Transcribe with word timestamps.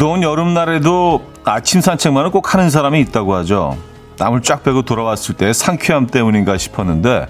무더운 0.00 0.22
여름날에도 0.22 1.26
아침 1.44 1.82
산책만은 1.82 2.30
꼭 2.30 2.54
하는 2.54 2.70
사람이 2.70 2.98
있다고 3.00 3.34
하죠. 3.34 3.76
땀을 4.16 4.40
쫙 4.40 4.62
빼고 4.62 4.80
돌아왔을 4.80 5.34
때 5.34 5.52
상쾌함 5.52 6.06
때문인가 6.06 6.56
싶었는데 6.56 7.26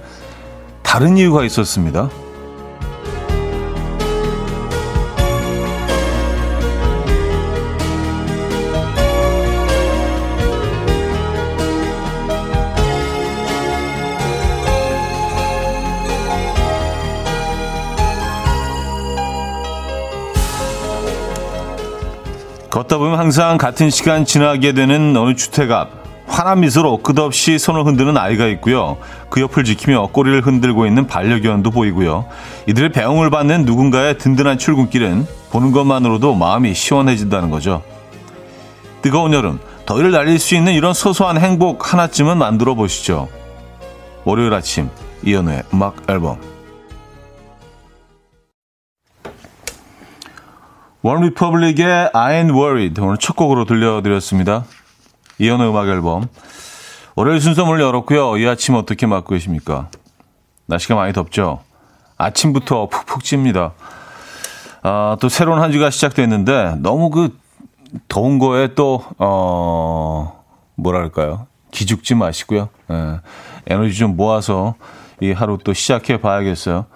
다른 0.84 1.16
이유가 1.16 1.42
있었습니다. 1.42 2.08
걷다 22.70 22.98
보면 22.98 23.18
항상 23.18 23.58
같은 23.58 23.90
시간 23.90 24.24
지나게 24.24 24.72
되는 24.72 25.16
어느 25.16 25.34
주택 25.34 25.72
앞 25.72 25.90
환한 26.28 26.60
미소로 26.60 26.98
끝없이 26.98 27.58
손을 27.58 27.84
흔드는 27.84 28.16
아이가 28.16 28.46
있고요. 28.46 28.98
그 29.28 29.40
옆을 29.40 29.64
지키며 29.64 30.10
꼬리를 30.12 30.40
흔들고 30.46 30.86
있는 30.86 31.08
반려견도 31.08 31.72
보이고요. 31.72 32.26
이들의 32.68 32.92
배웅을 32.92 33.30
받는 33.30 33.64
누군가의 33.64 34.16
든든한 34.18 34.58
출근길은 34.58 35.26
보는 35.50 35.72
것만으로도 35.72 36.36
마음이 36.36 36.72
시원해진다는 36.72 37.50
거죠. 37.50 37.82
뜨거운 39.02 39.32
여름, 39.32 39.58
더위를 39.86 40.12
날릴 40.12 40.38
수 40.38 40.54
있는 40.54 40.72
이런 40.72 40.94
소소한 40.94 41.38
행복 41.38 41.92
하나쯤은 41.92 42.38
만들어 42.38 42.76
보시죠. 42.76 43.26
월요일 44.22 44.54
아침, 44.54 44.88
이연우의 45.24 45.64
음악 45.74 45.96
앨범. 46.08 46.38
OneRepublic의 51.02 52.10
I 52.12 52.42
ain't 52.42 52.54
worried 52.54 53.00
오늘 53.00 53.16
첫 53.16 53.34
곡으로 53.34 53.64
들려드렸습니다. 53.64 54.64
이현우의 55.38 55.70
음악 55.70 55.88
앨범. 55.88 56.28
월요일 57.16 57.40
순서 57.40 57.64
문을 57.64 57.80
열었고요. 57.80 58.36
이 58.36 58.46
아침 58.46 58.74
어떻게 58.74 59.06
맞고 59.06 59.30
계십니까? 59.30 59.88
날씨가 60.66 60.94
많이 60.94 61.14
덥죠? 61.14 61.60
아침부터 62.18 62.88
푹푹 62.90 63.24
찝니다. 63.24 63.72
아, 64.82 65.16
또 65.20 65.30
새로운 65.30 65.62
한 65.62 65.72
주가 65.72 65.88
시작됐는데 65.88 66.76
너무 66.80 67.08
그 67.08 67.34
더운 68.08 68.38
거에 68.38 68.74
또, 68.74 69.02
어, 69.18 70.44
뭐랄까요. 70.76 71.46
기죽지 71.70 72.14
마시고요. 72.14 72.68
예, 72.90 73.20
에너지 73.66 73.94
좀 73.94 74.16
모아서 74.16 74.74
이 75.20 75.32
하루 75.32 75.56
또 75.64 75.72
시작해 75.72 76.20
봐야겠어요. 76.20 76.86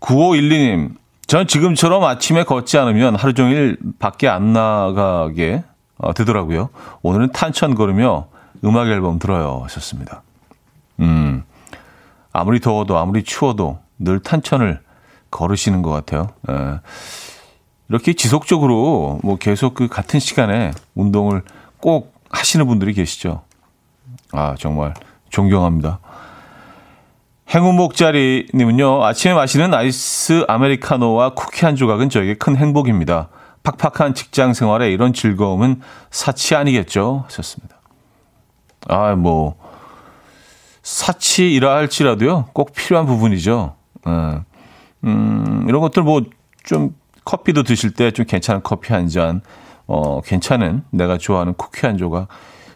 9512님, 0.00 0.94
전 1.26 1.48
지금처럼 1.48 2.04
아침에 2.04 2.44
걷지 2.44 2.78
않으면 2.78 3.16
하루 3.16 3.34
종일 3.34 3.78
밖에 3.98 4.28
안 4.28 4.52
나가게 4.52 5.64
어, 5.98 6.14
되더라고요. 6.14 6.70
오늘은 7.02 7.32
탄천 7.32 7.74
걸으며 7.74 8.28
음악 8.64 8.88
앨범 8.88 9.18
들어요. 9.18 9.60
하셨습니다. 9.64 10.22
음, 11.00 11.42
아무리 12.32 12.60
더워도 12.60 12.96
아무리 12.96 13.24
추워도 13.24 13.80
늘 13.98 14.20
탄천을 14.20 14.80
걸으시는 15.30 15.82
것 15.82 15.90
같아요. 15.90 16.28
예. 16.48 16.80
이렇게 17.88 18.12
지속적으로 18.12 19.18
뭐 19.22 19.36
계속 19.36 19.74
그 19.74 19.88
같은 19.88 20.20
시간에 20.20 20.70
운동을 20.94 21.42
꼭 21.78 22.14
하시는 22.30 22.66
분들이 22.66 22.92
계시죠. 22.92 23.42
아, 24.32 24.54
정말 24.58 24.94
존경합니다. 25.30 25.98
행운목자리님은요, 27.48 29.04
아침에 29.04 29.34
마시는 29.34 29.72
아이스 29.72 30.44
아메리카노와 30.48 31.34
쿠키 31.34 31.64
한 31.64 31.76
조각은 31.76 32.08
저에게 32.10 32.34
큰 32.34 32.56
행복입니다. 32.56 33.28
팍팍한 33.62 34.14
직장 34.14 34.52
생활에 34.52 34.90
이런 34.92 35.12
즐거움은 35.12 35.80
사치 36.10 36.54
아니겠죠? 36.54 37.24
하셨습니다. 37.26 37.76
아, 38.88 39.14
뭐, 39.14 39.56
사치이라 40.82 41.74
할지라도요, 41.76 42.46
꼭 42.52 42.72
필요한 42.72 43.06
부분이죠. 43.06 43.74
예. 44.06 44.40
음, 45.04 45.64
이런 45.68 45.80
것들 45.80 46.02
뭐, 46.02 46.22
좀, 46.64 46.94
커피도 47.24 47.64
드실 47.64 47.92
때 47.92 48.12
좀 48.12 48.24
괜찮은 48.24 48.62
커피 48.62 48.92
한 48.92 49.08
잔, 49.08 49.40
어, 49.88 50.20
괜찮은 50.20 50.84
내가 50.90 51.18
좋아하는 51.18 51.54
쿠키 51.54 51.86
한 51.86 51.96
조각, 51.96 52.28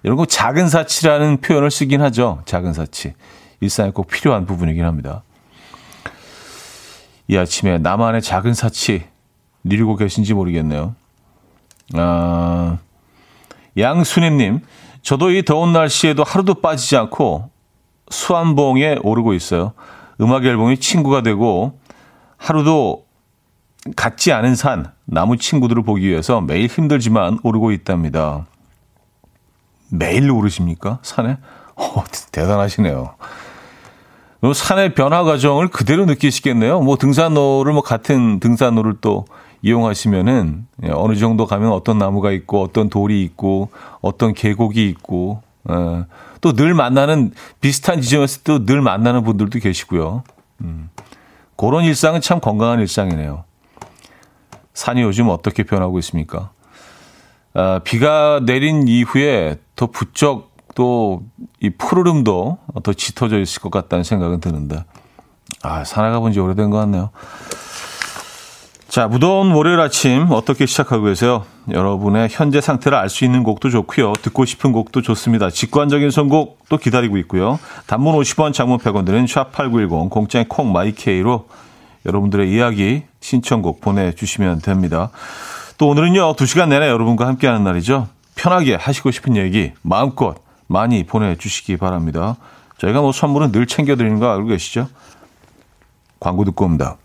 이런 0.03 0.16
거 0.16 0.26
작은 0.26 0.69
사치라는 0.69 1.41
표현을 1.41 1.70
쓰긴 1.70 2.00
하죠. 2.03 2.42
작은 2.47 2.72
사치. 2.72 3.14
일상에 3.60 3.91
꼭 3.91 4.09
필요한 4.09 4.47
부분이긴 4.47 4.84
합니다. 4.84 5.22
이 7.28 7.37
아침에 7.37 7.78
나만의 7.78 8.22
작은 8.22 8.54
사치 8.54 9.04
누리고 9.62 9.97
계신지 9.97 10.34
모르겠네요. 10.34 10.94
아, 11.94 12.78
양순희님, 13.76 14.60
저도 15.03 15.31
이 15.31 15.44
더운 15.44 15.72
날씨에도 15.72 16.25
하루도 16.25 16.54
빠지지 16.54 16.97
않고 16.97 17.50
수암봉에 18.10 18.98
오르고 19.03 19.34
있어요. 19.34 19.72
음악 20.21 20.44
앨범이 20.44 20.78
친구가 20.78 21.22
되고 21.22 21.78
하루도 22.37 23.06
같지 23.97 24.32
않은 24.32 24.56
산, 24.56 24.92
나무 25.04 25.37
친구들을 25.37 25.82
보기 25.82 26.06
위해서 26.06 26.41
매일 26.41 26.66
힘들지만 26.66 27.38
오르고 27.42 27.72
있답니다. 27.72 28.47
매일 29.91 30.31
오르십니까? 30.31 30.98
산에? 31.03 31.38
어, 31.77 32.04
대단하시네요. 32.32 33.15
산의 34.55 34.95
변화 34.95 35.23
과정을 35.23 35.69
그대로 35.69 36.06
느끼시겠네요. 36.06 36.81
뭐 36.81 36.97
등산로를 36.97 37.73
뭐 37.73 37.83
같은 37.83 38.41
등산로를 38.41 38.97
또 39.01 39.27
이용하시면은 39.62 40.67
예, 40.84 40.91
어느 40.91 41.15
정도 41.17 41.47
가면 41.47 41.73
어떤 41.73 41.99
나무가 41.99 42.33
있고 42.33 42.62
어떤 42.62 42.89
돌이 42.89 43.23
있고 43.23 43.69
어떤 44.01 44.33
계곡이 44.33 44.89
있고 44.89 45.43
예, 45.71 46.05
또늘 46.41 46.73
만나는 46.73 47.33
비슷한 47.61 48.01
지점에서 48.01 48.41
또 48.45 48.65
늘 48.65 48.81
만나는 48.81 49.23
분들도 49.25 49.59
계시고요. 49.59 50.23
음, 50.62 50.89
그런 51.57 51.84
일상은 51.84 52.22
참 52.22 52.41
건강한 52.41 52.81
일상이네요. 52.81 53.45
산이 54.72 55.03
요즘 55.03 55.28
어떻게 55.28 55.62
변하고 55.62 55.99
있습니까? 55.99 56.51
아, 57.53 57.81
비가 57.84 58.41
내린 58.43 58.87
이후에 58.89 59.57
더 59.77 59.87
부쩍 59.87 60.50
또 60.75 61.22
이 61.62 61.69
푸르름도 61.70 62.58
더 62.82 62.92
짙어져 62.94 63.38
있을 63.38 63.60
것 63.60 63.70
같다는 63.70 64.03
생각은 64.04 64.41
드는데 64.41 64.84
아 65.62 65.84
산에 65.84 66.09
가 66.09 66.21
본 66.20 66.32
지 66.32 66.41
오래된 66.41 66.70
것 66.70 66.78
같네요. 66.78 67.10
자 68.88 69.06
무더운 69.06 69.53
월요일 69.53 69.78
아침 69.78 70.26
어떻게 70.30 70.66
시작하고 70.66 71.04
계세요? 71.04 71.44
여러분의 71.70 72.28
현재 72.30 72.60
상태를 72.60 72.98
알 72.98 73.09
수 73.09 73.25
있는 73.25 73.42
곡도 73.44 73.70
좋고요. 73.70 74.14
듣고 74.14 74.44
싶은 74.44 74.72
곡도 74.72 75.03
좋습니다. 75.03 75.50
직관적인 75.50 76.10
선곡도 76.10 76.76
기다리고 76.78 77.16
있고요. 77.19 77.60
단문 77.86 78.14
50원, 78.16 78.53
장문 78.53 78.78
100원 78.78 79.04
드는 79.06 79.26
샵8910 79.26 80.10
공짜인 80.10 80.48
콩 80.48 80.72
my 80.72 81.02
K로 81.02 81.47
여러분들의 82.06 82.50
이야기 82.50 83.03
신청곡 83.20 83.80
보내주시면 83.80 84.60
됩니다. 84.60 85.10
또 85.78 85.88
오늘은요 85.88 86.32
2시간 86.34 86.69
내내 86.69 86.88
여러분과 86.88 87.26
함께하는 87.26 87.62
날이죠. 87.62 88.09
편하게 88.34 88.75
하시고 88.75 89.10
싶은 89.10 89.36
얘기 89.36 89.72
마음껏 89.82 90.36
많이 90.70 91.04
보내주시기 91.04 91.76
바랍니다. 91.78 92.36
저희가 92.78 93.00
뭐 93.00 93.10
선물은 93.10 93.50
늘 93.50 93.66
챙겨드리는 93.66 94.20
거 94.20 94.31
알고 94.31 94.47
계시죠? 94.48 94.88
광고 96.20 96.44
듣고 96.44 96.64
옵니다. 96.64 96.97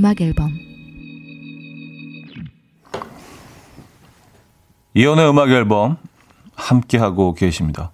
음악 0.00 0.22
앨범 0.22 0.50
이연의 4.94 5.28
음악 5.28 5.50
앨범 5.50 5.98
함께 6.56 6.96
하고 6.96 7.34
계십니다. 7.34 7.92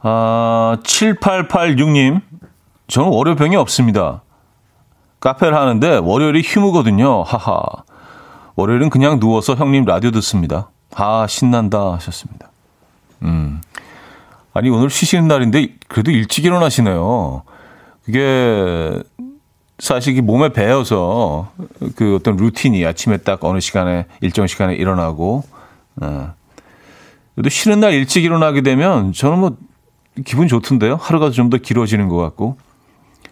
아, 0.00 0.78
7886님, 0.82 2.22
저는 2.88 3.10
월요병이 3.10 3.56
없습니다. 3.56 4.22
카페를 5.20 5.54
하는데 5.54 5.98
월요일이 5.98 6.40
휴무거든요. 6.46 7.22
하하. 7.22 7.60
월요일은 8.56 8.88
그냥 8.88 9.20
누워서 9.20 9.54
형님 9.54 9.84
라디오 9.84 10.12
듣습니다. 10.12 10.70
아, 10.94 11.26
신난다 11.28 11.92
하셨습니다. 11.92 12.50
음. 13.20 13.60
아니, 14.54 14.70
오늘 14.70 14.88
쉬시는 14.88 15.28
날인데 15.28 15.74
그래도 15.88 16.10
일찍 16.10 16.46
일어나시네요. 16.46 17.42
그게 18.04 19.02
사실 19.80 20.16
이 20.16 20.20
몸에 20.20 20.50
배어서 20.50 21.50
그 21.96 22.16
어떤 22.16 22.36
루틴이 22.36 22.84
아침에 22.84 23.16
딱 23.18 23.42
어느 23.44 23.60
시간에 23.60 24.06
일정 24.20 24.46
시간에 24.46 24.74
일어나고 24.74 25.42
어. 26.02 26.34
그래도 27.34 27.48
쉬는 27.48 27.80
날 27.80 27.94
일찍 27.94 28.24
일어나게 28.24 28.60
되면 28.60 29.12
저는 29.12 29.38
뭐 29.38 29.56
기분 30.24 30.48
좋던데요. 30.48 30.96
하루가 30.96 31.30
좀 31.30 31.48
더 31.48 31.56
길어지는 31.56 32.08
것 32.08 32.16
같고 32.18 32.58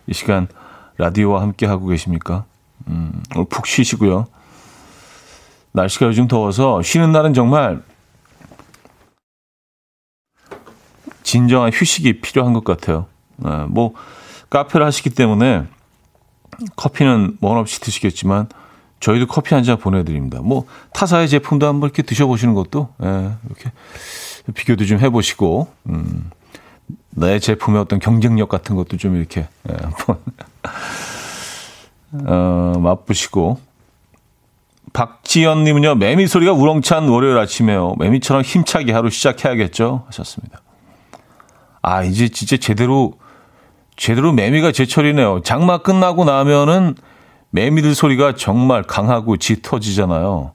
이 0.07 0.15
시간 0.15 0.49
라디오와 0.97 1.43
함께 1.43 1.67
하고 1.67 1.87
계십니까? 1.87 2.45
음, 2.89 3.23
푹 3.51 3.67
쉬시고요. 3.67 4.27
날씨가 5.73 6.07
요즘 6.07 6.27
더워서 6.29 6.81
쉬는 6.83 7.13
날은 7.13 7.35
정말 7.35 7.83
진정한 11.23 11.71
휴식이 11.73 12.21
필요한 12.21 12.55
것 12.55 12.65
같아요. 12.65 13.07
네, 13.37 13.67
뭐 13.69 13.93
카페를 14.49 14.87
하시기 14.87 15.11
때문에 15.11 15.67
커피는 16.77 17.39
먼 17.41 17.57
없이 17.57 17.81
드시겠지만 17.81 18.49
저희도 19.01 19.27
커피 19.27 19.55
한 19.55 19.63
잔 19.63 19.79
보내드립니다. 19.79 20.41
뭐 20.43 20.67
타사의 20.93 21.29
제품도 21.29 21.67
한번 21.67 21.89
이렇게 21.89 22.03
드셔보시는 22.03 22.55
것도 22.55 22.89
예, 23.03 23.31
이렇게 23.47 23.71
비교도 24.55 24.87
좀 24.87 24.99
해보시고 24.99 25.69
음, 25.89 26.31
내 27.11 27.39
제품의 27.39 27.81
어떤 27.81 27.99
경쟁력 27.99 28.49
같은 28.49 28.75
것도 28.77 28.97
좀 28.97 29.15
이렇게 29.17 29.47
예, 29.69 29.75
한번 29.81 30.19
어, 32.27 32.79
맛보시고 32.79 33.61
박지연님은요 34.95 35.97
매미 35.97 36.27
소리가 36.27 36.53
우렁찬 36.53 37.09
월요일 37.09 37.37
아침에요. 37.39 37.95
매미처럼 37.99 38.43
힘차게 38.43 38.93
하루 38.93 39.11
시작해야겠죠 39.11 40.05
하셨습니다. 40.07 40.61
아 41.83 42.03
이제 42.03 42.29
진짜 42.29 42.57
제대로 42.57 43.18
제대로 43.99 44.33
매미가 44.33 44.71
제철이네요. 44.73 45.43
장마 45.43 45.79
끝나고 45.79 46.25
나면은 46.25 46.95
매미들 47.51 47.95
소리가 47.95 48.37
정말 48.37 48.85
강하고 48.85 49.37
짙어지잖아요. 49.37 50.53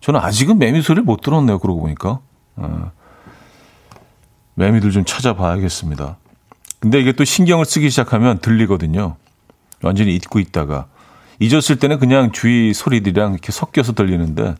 저는 0.00 0.18
아직은 0.20 0.58
매미 0.58 0.80
소리를 0.80 1.04
못 1.04 1.20
들었네요. 1.20 1.58
그러고 1.58 1.80
보니까. 1.82 2.20
어. 2.56 2.90
매미들 4.54 4.92
좀 4.92 5.04
찾아봐야겠습니다. 5.04 6.16
근데 6.80 7.00
이게 7.00 7.12
또 7.12 7.24
신경을 7.24 7.66
쓰기 7.66 7.90
시작하면 7.90 8.38
들리거든요. 8.38 9.16
완전히 9.82 10.14
잊고 10.14 10.38
있다가. 10.38 10.86
잊었을 11.40 11.78
때는 11.78 11.98
그냥 11.98 12.32
주위 12.32 12.72
소리들이랑 12.72 13.32
이렇게 13.32 13.52
섞여서 13.52 13.92
들리는데 13.92 14.54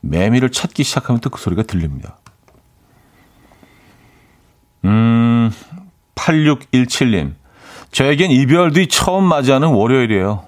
매미를 0.00 0.50
찾기 0.50 0.84
시작하면 0.84 1.20
또 1.20 1.30
그 1.30 1.40
소리가 1.40 1.62
들립니다. 1.62 2.18
음, 4.84 5.50
8617님. 6.20 7.34
저에겐 7.92 8.30
이별 8.30 8.72
뒤 8.72 8.88
처음 8.88 9.24
맞이하는 9.24 9.68
월요일이에요. 9.68 10.44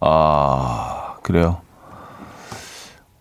아, 0.00 1.14
그래요. 1.22 1.60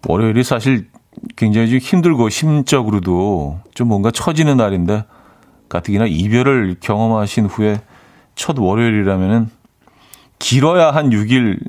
월요일이 0.08 0.44
사실 0.44 0.90
굉장히 1.36 1.70
좀 1.70 1.80
힘들고 1.80 2.30
심적으로도 2.30 3.60
좀 3.74 3.88
뭔가 3.88 4.12
처지는 4.12 4.58
날인데 4.58 5.06
가뜩이나 5.70 6.06
이별을 6.06 6.76
경험하신 6.82 7.46
후에 7.46 7.82
첫 8.36 8.60
월요일이라면은 8.60 9.50
길어야 10.40 10.92
한 10.92 11.10
6일, 11.10 11.60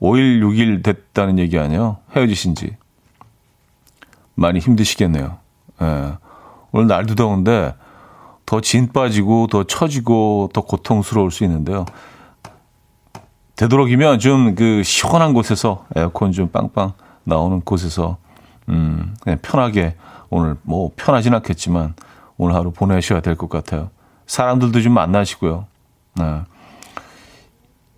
5일, 0.00 0.40
6일 0.40 0.82
됐다는 0.82 1.38
얘기 1.38 1.58
아니에요? 1.58 1.98
헤어지신 2.16 2.54
지. 2.54 2.76
많이 4.34 4.58
힘드시겠네요. 4.60 5.38
예. 5.82 6.12
오늘 6.72 6.86
날도 6.86 7.14
더운데 7.14 7.74
더 8.48 8.62
진 8.62 8.90
빠지고 8.90 9.46
더 9.46 9.64
처지고 9.64 10.48
더 10.54 10.62
고통스러울 10.62 11.30
수 11.30 11.44
있는데요. 11.44 11.84
되도록이면 13.56 14.20
좀 14.20 14.54
그 14.54 14.82
시원한 14.82 15.34
곳에서 15.34 15.84
에어컨 15.94 16.32
좀 16.32 16.48
빵빵 16.48 16.94
나오는 17.24 17.60
곳에서 17.60 18.16
음 18.70 19.14
그냥 19.20 19.38
편하게 19.42 19.96
오늘 20.30 20.56
뭐 20.62 20.90
편하진 20.96 21.34
않겠지만 21.34 21.94
오늘 22.38 22.54
하루 22.54 22.70
보내셔야 22.70 23.20
될 23.20 23.36
것 23.36 23.50
같아요. 23.50 23.90
사람들도 24.26 24.80
좀 24.80 24.94
만나시고요. 24.94 25.66
네. 26.14 26.40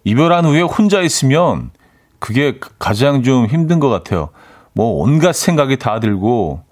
이별한 0.02 0.46
후에 0.46 0.62
혼자 0.62 1.00
있으면 1.00 1.70
그게 2.18 2.58
가장 2.80 3.22
좀 3.22 3.46
힘든 3.46 3.78
것 3.78 3.88
같아요. 3.88 4.30
뭐 4.72 5.00
온갖 5.02 5.32
생각이 5.34 5.78
다 5.78 6.00
들고 6.00 6.62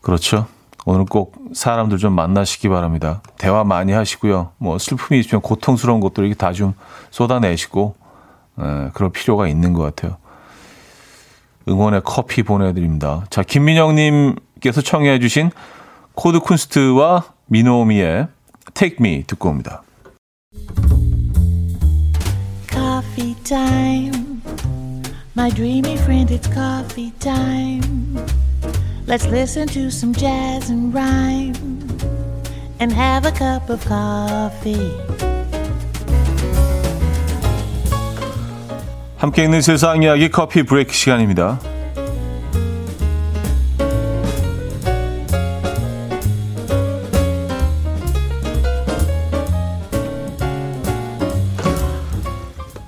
그렇죠. 0.00 0.46
오늘 0.84 1.04
꼭 1.04 1.34
사람들 1.52 1.98
좀 1.98 2.12
만나시기 2.14 2.68
바랍니다. 2.68 3.22
대화 3.38 3.62
많이 3.64 3.92
하시고요. 3.92 4.50
뭐 4.58 4.78
슬픔이 4.78 5.20
있으면 5.20 5.40
고통스러운 5.42 6.00
것들 6.00 6.24
이렇게 6.24 6.36
다 6.36 6.52
좀 6.52 6.74
쏟아내시고 7.10 7.94
에, 8.58 8.90
그럴 8.94 9.10
필요가 9.10 9.46
있는 9.48 9.72
것 9.72 9.82
같아요. 9.82 10.16
응원의 11.68 12.02
커피 12.04 12.42
보내드립니다. 12.42 13.24
자, 13.30 13.42
김민영님께서 13.42 14.80
청해 14.82 15.20
주신 15.20 15.50
코드 16.14 16.40
쿤스트와 16.40 17.24
미노미의 17.46 18.26
Take 18.74 18.96
Me 19.00 19.22
듣고 19.26 19.48
옵니다. 19.50 19.82
Coffee. 22.68 23.32
My 25.34 25.50
dreamy 25.50 25.94
friend, 25.94 26.30
it's 26.30 26.46
coffee 26.52 27.10
time. 27.18 28.18
Let's 29.04 29.26
listen 29.26 29.66
to 29.68 29.90
some 29.90 30.14
jazz 30.14 30.70
and 30.70 30.94
rhyme 30.94 31.54
and 32.78 32.92
have 32.92 33.26
a 33.26 33.32
cup 33.32 33.68
of 33.68 33.84
coffee. 33.84 34.92
함께 39.18 39.44
있는 39.44 39.60
세상 39.60 40.02
이야기 40.02 40.30
커피 40.30 40.62
브레이크 40.62 40.92
시간입니다. 40.94 41.58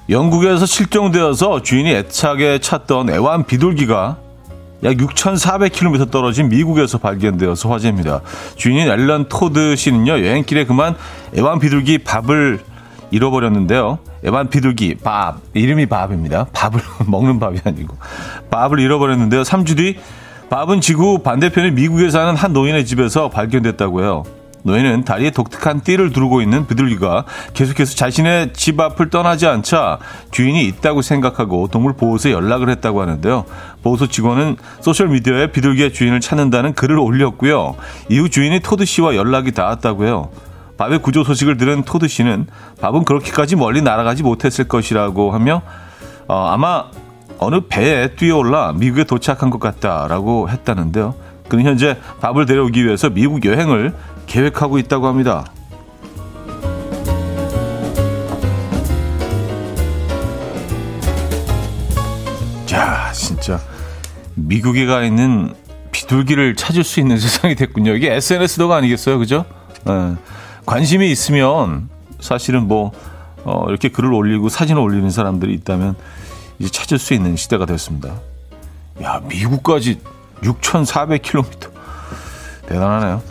영국에서 0.09 0.65
실종되어서 0.65 1.63
주인이 1.63 1.91
애착에 1.91 2.61
찾던 2.61 3.11
애완 3.11 3.47
비둘기가 3.47 4.24
약 4.85 4.97
6,400km 4.97 6.11
떨어진 6.11 6.49
미국에서 6.49 6.99
발견되어서 6.99 7.71
화제입니다. 7.71 8.21
주인인 8.57 8.89
앨런 8.89 9.29
토드 9.29 9.77
씨는요, 9.77 10.13
여행길에 10.13 10.65
그만 10.65 10.95
애완 11.37 11.59
비둘기 11.59 11.99
밥을 11.99 12.61
잃어버렸는데요. 13.11 13.99
애완 14.27 14.49
비둘기 14.51 14.97
밥 15.03 15.39
이름이 15.55 15.87
밥입니다. 15.87 16.47
밥을 16.53 16.81
먹는 17.07 17.39
밥이 17.39 17.59
아니고 17.65 17.97
밥을 18.51 18.81
잃어버렸는데요. 18.81 19.43
3주 19.43 19.77
뒤 19.77 19.99
밥은 20.51 20.81
지구 20.81 21.19
반대편의 21.19 21.73
미국에 21.73 22.11
사는 22.11 22.35
한 22.37 22.53
노인의 22.53 22.85
집에서 22.85 23.31
발견됐다고요. 23.31 24.44
노인은 24.65 25.05
다리에 25.05 25.31
독특한 25.31 25.83
띠를 25.83 26.11
두르고 26.11 26.41
있는 26.41 26.67
비둘기가 26.67 27.25
계속해서 27.53 27.95
자신의 27.97 28.55
집 28.55 28.81
앞을 28.81 29.11
떠나지 29.11 29.47
않자 29.47 29.99
주인이 30.31 30.65
있다고 30.67 31.03
생각하고 31.03 31.69
동물 31.69 31.93
보호소에 31.93 32.33
연락을 32.33 32.71
했다고 32.71 33.03
하는데요. 33.03 33.45
보호소 33.83 34.07
직원은 34.07 34.57
소셜미디어에 34.81 35.53
비둘기의 35.53 35.93
주인을 35.93 36.21
찾는다는 36.21 36.73
글을 36.73 36.99
올렸고요. 36.99 37.77
이후 38.09 38.31
주인이 38.31 38.59
토드 38.61 38.87
씨와 38.87 39.17
연락이 39.17 39.53
닿았다고요. 39.53 40.31
밥의 40.79 41.01
구조 41.03 41.25
소식을 41.25 41.59
들은 41.59 41.83
토드 41.83 42.09
씨는 42.09 42.47
밥은 42.81 43.05
그렇게까지 43.05 43.57
멀리 43.57 43.83
날아가지 43.83 44.23
못했을 44.23 44.67
것이라고 44.67 45.31
하며 45.31 45.61
어, 46.27 46.49
아마 46.49 46.87
어느 47.39 47.61
배에 47.69 48.15
뛰어올라 48.17 48.73
미국에 48.73 49.05
도착한 49.05 49.51
것 49.51 49.61
같다라고 49.61 50.49
했다는데요. 50.49 51.15
그는 51.49 51.65
현재 51.67 51.99
밥을 52.21 52.47
데려오기 52.47 52.85
위해서 52.85 53.11
미국 53.11 53.45
여행을 53.45 53.93
계획하고 54.27 54.79
있다고 54.79 55.07
합니다. 55.07 55.45
자, 62.67 63.13
진짜 63.13 63.61
미국에 64.35 64.87
가 64.87 65.05
있는 65.05 65.55
비둘기를 65.93 66.57
찾을 66.57 66.83
수 66.85 67.01
있는 67.01 67.19
세상이 67.21 67.55
됐군요. 67.55 67.95
이게 67.95 68.13
SNS도가 68.13 68.77
아니겠어요, 68.77 69.19
그죠? 69.19 69.45
네. 69.85 70.15
관심이 70.67 71.11
있으면 71.11 71.89
사실은 72.21 72.67
뭐 72.67 72.93
어, 73.45 73.67
이렇게 73.69 73.91
글을 73.91 74.13
올리고 74.13 74.49
사진을 74.49 74.81
올리는 74.81 75.09
사람들이 75.11 75.53
있다면 75.55 75.95
이제 76.59 76.71
찾을 76.71 76.99
수 76.99 77.13
있는 77.15 77.37
시대가 77.37 77.67
됐습니다. 77.67 78.15
야, 79.03 79.21
미국까지 79.29 80.01
6,400km 80.43 81.71
대단하네요. 82.67 83.23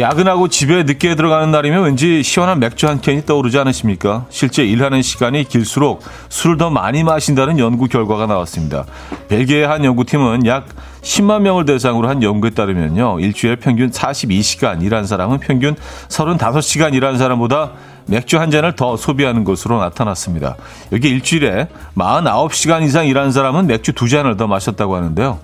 야근하고 0.00 0.48
집에 0.48 0.84
늦게 0.84 1.16
들어가는 1.16 1.50
날이면 1.50 1.84
왠지 1.84 2.22
시원한 2.22 2.60
맥주 2.60 2.88
한 2.88 3.00
캔이 3.00 3.26
떠오르지 3.26 3.58
않으십니까? 3.58 4.24
실제 4.30 4.64
일하는 4.64 5.02
시간이 5.02 5.44
길수록 5.44 6.02
술을 6.30 6.56
더 6.56 6.70
많이 6.70 7.04
마신다는 7.04 7.58
연구 7.58 7.88
결과가 7.88 8.26
나왔습니다. 8.26 8.86
벨기에 9.28 9.64
한 9.64 9.84
연구팀은 9.84 10.46
약 10.46 10.68
10만 11.02 11.42
명을 11.42 11.66
대상으로 11.66 12.08
한 12.08 12.22
연구에 12.22 12.50
따르면요. 12.50 13.20
일주일에 13.20 13.56
평균 13.56 13.90
42시간 13.90 14.82
일한 14.82 15.04
사람은 15.04 15.40
평균 15.40 15.74
35시간 16.08 16.94
일한 16.94 17.18
사람보다 17.18 17.72
맥주 18.06 18.38
한 18.38 18.50
잔을 18.50 18.74
더 18.76 18.96
소비하는 18.96 19.44
것으로 19.44 19.78
나타났습니다. 19.78 20.56
여기 20.92 21.08
일주일에 21.08 21.68
49시간 21.96 22.82
이상 22.82 23.06
일하는 23.06 23.30
사람은 23.30 23.66
맥주 23.66 23.92
두 23.92 24.08
잔을 24.08 24.36
더 24.36 24.46
마셨다고 24.46 24.96
하는데요. 24.96 25.38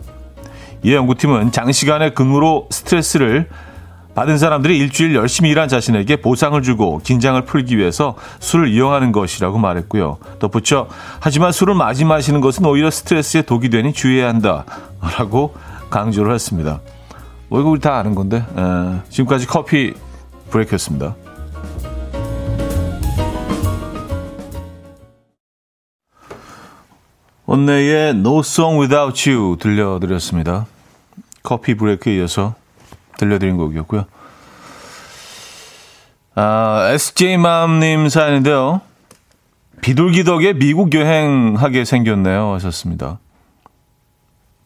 이 0.85 0.95
연구팀은 0.95 1.52
장시간의 1.52 2.14
근무로 2.14 2.69
스트레스를 2.71 3.49
받은 4.15 4.37
사람들이 4.38 4.77
일주일 4.79 5.15
열심히 5.15 5.50
일한 5.50 5.69
자신에게 5.69 6.17
보상을 6.17 6.61
주고 6.62 6.99
긴장을 7.05 7.41
풀기 7.45 7.79
위해서 7.79 8.17
술을 8.41 8.69
이용하는 8.69 9.12
것이라고 9.12 9.59
말했고요. 9.59 10.19
덧붙여 10.41 10.88
하지만 11.21 11.53
술을 11.53 11.75
많이 11.75 12.05
마시는 12.05 12.41
것은 12.41 12.65
오히려 12.65 12.91
스트레스에 12.91 13.43
독이 13.43 13.71
되니 13.71 13.93
주의해야 13.93 14.29
한다라고 14.29 15.55
강조를 15.91 16.35
했습니다. 16.35 16.81
뭐 17.49 17.61
이거 17.61 17.71
우리 17.71 17.81
다 17.81 17.97
아는 17.97 18.15
건데 18.15 18.38
에, 18.38 19.11
지금까지 19.11 19.47
커피 19.47 19.95
브레이크였습니다. 20.50 21.15
원내의 27.47 28.11
No 28.11 28.41
Song 28.41 28.79
Without 28.79 29.31
You 29.31 29.57
들려드렸습니다. 29.59 30.67
커피 31.43 31.75
브레이크에 31.75 32.17
이어서 32.17 32.55
들려드린 33.19 33.59
곡이었고요. 33.59 34.07
아, 36.35 36.89
SJ맘님 36.93 38.09
사연인데요. 38.09 38.81
비둘기 39.83 40.25
덕에 40.25 40.55
미국 40.55 40.95
여행하게 40.95 41.85
생겼네요. 41.85 42.55
하셨습니다. 42.55 43.19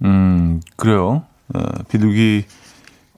음, 0.04 0.60
그래요. 0.76 1.24
어, 1.54 1.60
비둘기 1.88 2.44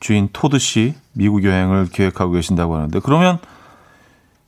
주인 0.00 0.29
토드 0.33 0.59
씨 0.59 0.95
미국 1.12 1.45
여행을 1.45 1.88
계획하고 1.91 2.33
계신다고 2.33 2.75
하는데 2.76 2.99
그러면 3.00 3.38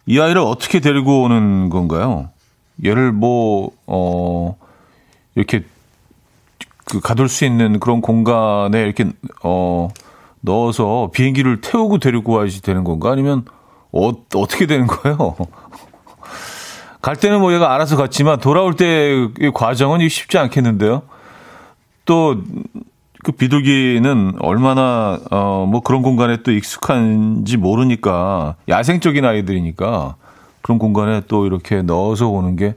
이 0.06 0.20
아이를 0.20 0.40
어떻게 0.40 0.80
데리고 0.80 1.22
오는 1.22 1.68
건가요? 1.68 2.30
얘를 2.84 3.12
뭐, 3.12 3.70
어, 3.86 4.56
이렇게 5.34 5.64
그 6.84 7.00
가둘 7.00 7.28
수 7.28 7.44
있는 7.44 7.80
그런 7.80 8.00
공간에 8.00 8.82
이렇게, 8.82 9.10
어, 9.42 9.88
넣어서 10.46 11.10
비행기를 11.12 11.60
태우고 11.60 11.98
데리고 11.98 12.32
와야지 12.32 12.62
되는 12.62 12.84
건가? 12.84 13.10
아니면 13.10 13.44
어, 13.92 14.08
어떻게 14.34 14.66
되는 14.66 14.86
거예요? 14.86 15.36
갈 17.02 17.16
때는 17.16 17.40
뭐 17.40 17.52
얘가 17.52 17.74
알아서 17.74 17.96
갔지만 17.96 18.40
돌아올 18.40 18.74
때의 18.74 19.30
과정은 19.52 20.08
쉽지 20.08 20.38
않겠는데요. 20.38 21.02
또 22.06 22.36
그 23.26 23.32
비둘기는 23.32 24.34
얼마나 24.38 25.18
어 25.32 25.66
뭐 25.66 25.80
그런 25.80 26.02
공간에 26.02 26.42
또 26.44 26.52
익숙한지 26.52 27.56
모르니까 27.56 28.54
야생적인 28.68 29.24
아이들이니까 29.24 30.14
그런 30.62 30.78
공간에 30.78 31.22
또 31.26 31.44
이렇게 31.44 31.82
넣어서 31.82 32.28
오는 32.28 32.54
게 32.54 32.76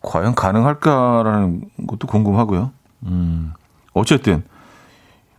과연 0.00 0.36
가능할까라는 0.36 1.62
것도 1.88 2.06
궁금하고요. 2.06 2.70
음. 3.06 3.52
어쨌든 3.94 4.44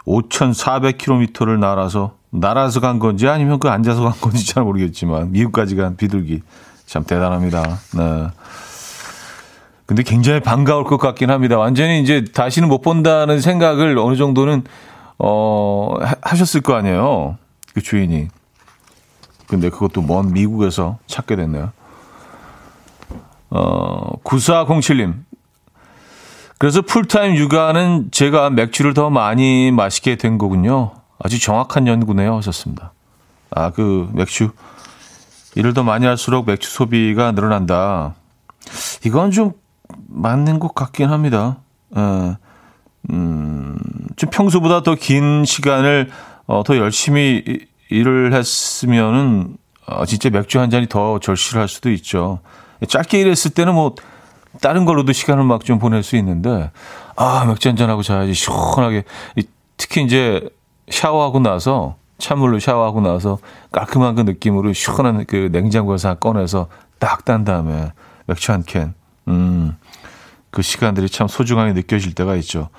5,400km를 0.05 1.60
날아서 1.60 2.15
날아서 2.29 2.79
간 2.79 3.00
건지 3.00 3.27
아니면 3.27 3.60
그 3.60 3.69
앉아서 3.69 4.01
간 4.01 4.12
건지 4.19 4.45
잘 4.45 4.63
모르겠지만 4.63 5.31
미국까지 5.31 5.75
간 5.75 5.95
비둘기 5.95 6.41
참 6.86 7.03
대단합니다. 7.03 7.62
네. 7.95 8.27
근데 9.86 10.03
굉장히 10.03 10.39
반가울 10.39 10.86
것 10.86 10.98
같긴 10.98 11.29
합니다. 11.29 11.57
완전히 11.57 12.01
이제 12.01 12.24
다시는 12.24 12.69
못 12.69 12.81
본다는 12.81 13.41
생각을 13.41 13.98
어느 13.98 14.15
정도는 14.15 14.63
어 15.19 15.95
하셨을 16.22 16.62
거 16.62 16.74
아니에요. 16.75 17.38
그 17.74 17.81
주인이. 17.81 18.29
근데 19.48 19.69
그것도 19.69 20.01
먼 20.01 20.31
미국에서 20.31 20.98
찾게 21.07 21.36
됐네요. 21.36 21.72
어 23.50 24.12
9407님 24.24 25.15
그래서 26.63 26.82
풀타임 26.82 27.36
육아는 27.36 28.12
제가 28.12 28.50
맥주를 28.50 28.93
더 28.93 29.10
많이 29.10 29.70
마시게 29.70 30.15
된 30.15 30.38
거군요. 30.38 30.93
아주 31.20 31.38
정확한 31.38 31.88
연구네요. 31.88 32.38
하셨습니다. 32.38 32.93
아, 33.51 33.72
그 33.72 34.10
맥주. 34.13 34.50
일을 35.55 35.74
더 35.74 35.84
많이 35.84 36.05
할수록 36.05 36.46
맥주 36.48 36.72
소비가 36.72 37.34
늘어난다. 37.34 38.15
이건 39.05 39.32
좀 39.32 39.51
맞는 40.08 40.60
것 40.60 40.74
같긴 40.74 41.10
합니다. 41.10 41.58
어, 41.91 42.38
음, 43.12 43.77
좀 44.15 44.29
평소보다 44.29 44.84
더 44.84 44.96
긴 44.96 45.43
시간을 45.43 46.12
어, 46.48 46.63
더 46.65 46.77
열심히 46.77 47.43
일을 47.89 48.34
했으면은 48.34 49.58
어, 49.86 50.05
진짜 50.05 50.29
맥주 50.29 50.62
한 50.62 50.70
잔이 50.70 50.88
더 50.88 51.20
절실할 51.20 51.67
수도 51.67 51.91
있죠. 51.91 52.39
짧게 52.88 53.20
일했을 53.20 53.51
때는 53.51 53.74
뭐 53.74 53.96
다른 54.63 54.86
걸로도 54.86 55.12
시간을 55.12 55.43
막 55.43 55.63
좀 55.63 55.77
보낼 55.77 56.01
수 56.03 56.15
있는데 56.15 56.72
아 57.15 57.46
맥주 57.46 57.67
한잔 57.70 57.89
하고 57.89 58.01
자야지 58.01 58.34
시원하게 58.34 59.03
특히 59.77 60.03
이제 60.03 60.50
샤워하고 60.89 61.39
나서 61.39 61.98
찬물로 62.17 62.60
샤워하고 62.60 63.01
나서 63.01 63.38
깔끔한 63.72 64.15
그 64.15 64.22
느낌으로 64.22 64.72
시원한 64.74 65.25
그 65.27 65.50
냉장고에서 65.51 66.15
꺼내서 66.15 66.67
딱 67.00 67.25
딴 67.25 67.43
다음에 67.43 67.91
맥주 68.25 68.51
한 68.53 68.63
캔. 68.63 68.93
음. 69.27 69.75
그 70.51 70.62
시간들이 70.62 71.10
참 71.10 71.27
소중하게 71.27 71.74
느껴질 71.74 72.13
때가 72.13 72.36
있죠. 72.38 72.70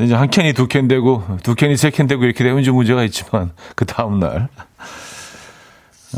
이제 0.00 0.14
한 0.14 0.28
캔이 0.30 0.52
두 0.54 0.66
캔 0.66 0.88
되고 0.88 1.22
두 1.44 1.54
캔이 1.54 1.76
세 1.76 1.90
캔 1.90 2.06
되고 2.08 2.24
이렇게 2.24 2.42
되면 2.42 2.64
좀 2.64 2.74
문제가 2.74 3.04
있지만 3.04 3.52
그 3.76 3.84
다음 3.86 4.18
날 4.18 4.48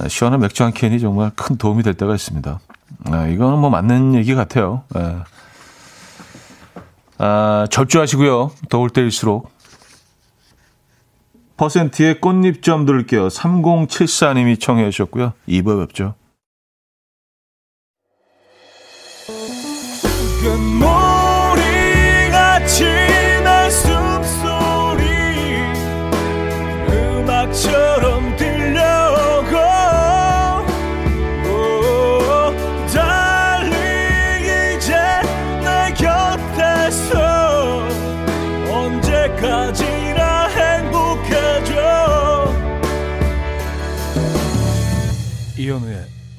시원한 0.08 0.40
맥주 0.40 0.62
한 0.64 0.72
캔이 0.72 1.00
정말 1.00 1.30
큰 1.34 1.56
도움이 1.56 1.82
될 1.82 1.94
때가 1.94 2.14
있습니다. 2.14 2.58
아, 3.10 3.26
이거는 3.26 3.58
뭐 3.58 3.70
맞는 3.70 4.14
얘기 4.14 4.34
같아요. 4.34 4.82
아, 4.94 5.24
아, 7.18 7.66
절주하시고요. 7.70 8.52
더울 8.68 8.90
때일수록. 8.90 9.50
퍼센트의 11.56 12.20
꽃잎 12.20 12.62
좀 12.62 12.84
들을게요. 12.84 13.28
3074님이 13.28 14.60
청해 14.60 14.90
주셨고요. 14.90 15.32
2부 15.48 15.86
뵙죠. 15.86 16.14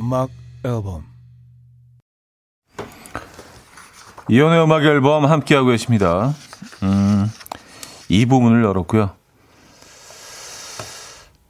음악 0.07 0.29
앨범 0.63 1.03
이현우의 4.29 4.63
음악 4.63 4.85
앨범 4.85 5.25
함께하고 5.25 5.67
계십니다. 5.67 6.33
음, 6.81 7.29
이 8.07 8.25
부분을 8.25 8.63
열었고요. 8.63 9.11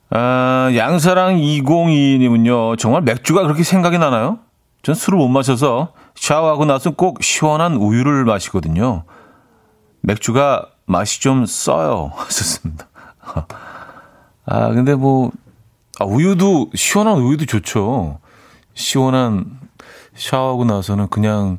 아, 0.09 0.71
양사랑 0.75 1.35
2022님은요, 1.35 2.79
정말 2.79 3.03
맥주가 3.03 3.43
그렇게 3.43 3.61
생각이 3.61 3.99
나나요? 3.99 4.39
전 4.81 4.95
술을 4.95 5.19
못 5.19 5.27
마셔서 5.27 5.93
샤워하고 6.15 6.65
나서 6.65 6.89
꼭 6.89 7.21
시원한 7.21 7.75
우유를 7.75 8.25
마시거든요. 8.25 9.03
맥주가 10.01 10.67
맛이 10.87 11.21
좀 11.21 11.45
써요. 11.45 12.11
하셨습니다. 12.17 12.87
아, 14.47 14.69
근데 14.69 14.95
뭐, 14.95 15.29
아, 15.99 16.05
우유도, 16.05 16.71
시원한 16.73 17.17
우유도 17.17 17.45
좋죠. 17.45 18.19
시원한 18.77 19.59
샤워하고 20.15 20.63
나서는 20.65 21.09
그냥, 21.09 21.57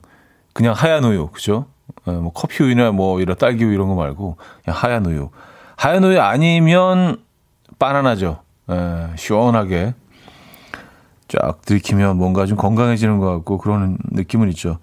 그냥 0.53 0.73
하얀 0.73 1.05
우유, 1.05 1.29
그죠? 1.29 1.67
네, 2.05 2.13
뭐 2.13 2.33
커피 2.33 2.63
우유나 2.63 2.93
뭐 2.93 3.21
이런 3.21 3.37
딸기 3.37 3.65
우유 3.65 3.75
이런 3.75 3.89
거 3.89 3.95
말고 3.97 4.37
그냥 4.65 4.79
하얀 4.79 5.05
우유. 5.05 5.31
하얀 5.77 6.05
우유 6.05 6.21
아니면 6.21 7.21
바나나죠. 7.79 8.41
네, 8.67 9.09
시원하게 9.17 9.95
쫙 11.27 11.61
들이키면 11.63 12.17
뭔가 12.17 12.47
좀 12.47 12.57
건강해지는 12.57 13.19
것 13.19 13.33
같고 13.35 13.59
그런 13.59 13.99
느낌은 14.13 14.49
있죠. 14.51 14.79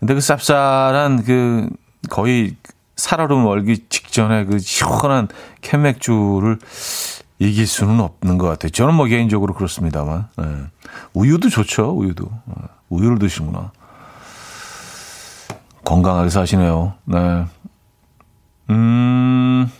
근데 0.00 0.14
그 0.14 0.20
쌉쌀한 0.20 1.24
그 1.24 1.68
거의 2.08 2.56
살얼음 2.96 3.44
얼기 3.46 3.86
직전에 3.88 4.46
그 4.46 4.58
시원한 4.58 5.28
캔맥주를 5.60 6.58
이길 7.38 7.66
수는 7.66 8.00
없는 8.00 8.38
것 8.38 8.46
같아요. 8.46 8.70
저는 8.70 8.94
뭐 8.94 9.06
개인적으로 9.06 9.54
그렇습니다만. 9.54 10.28
네. 10.38 10.44
우유도 11.12 11.48
좋죠, 11.48 11.90
우유도. 11.90 12.24
어, 12.24 12.54
우유를 12.88 13.18
드시구나. 13.18 13.72
건강하게 15.84 16.30
사시네요. 16.30 16.94
네. 17.04 17.44
음, 18.70 19.70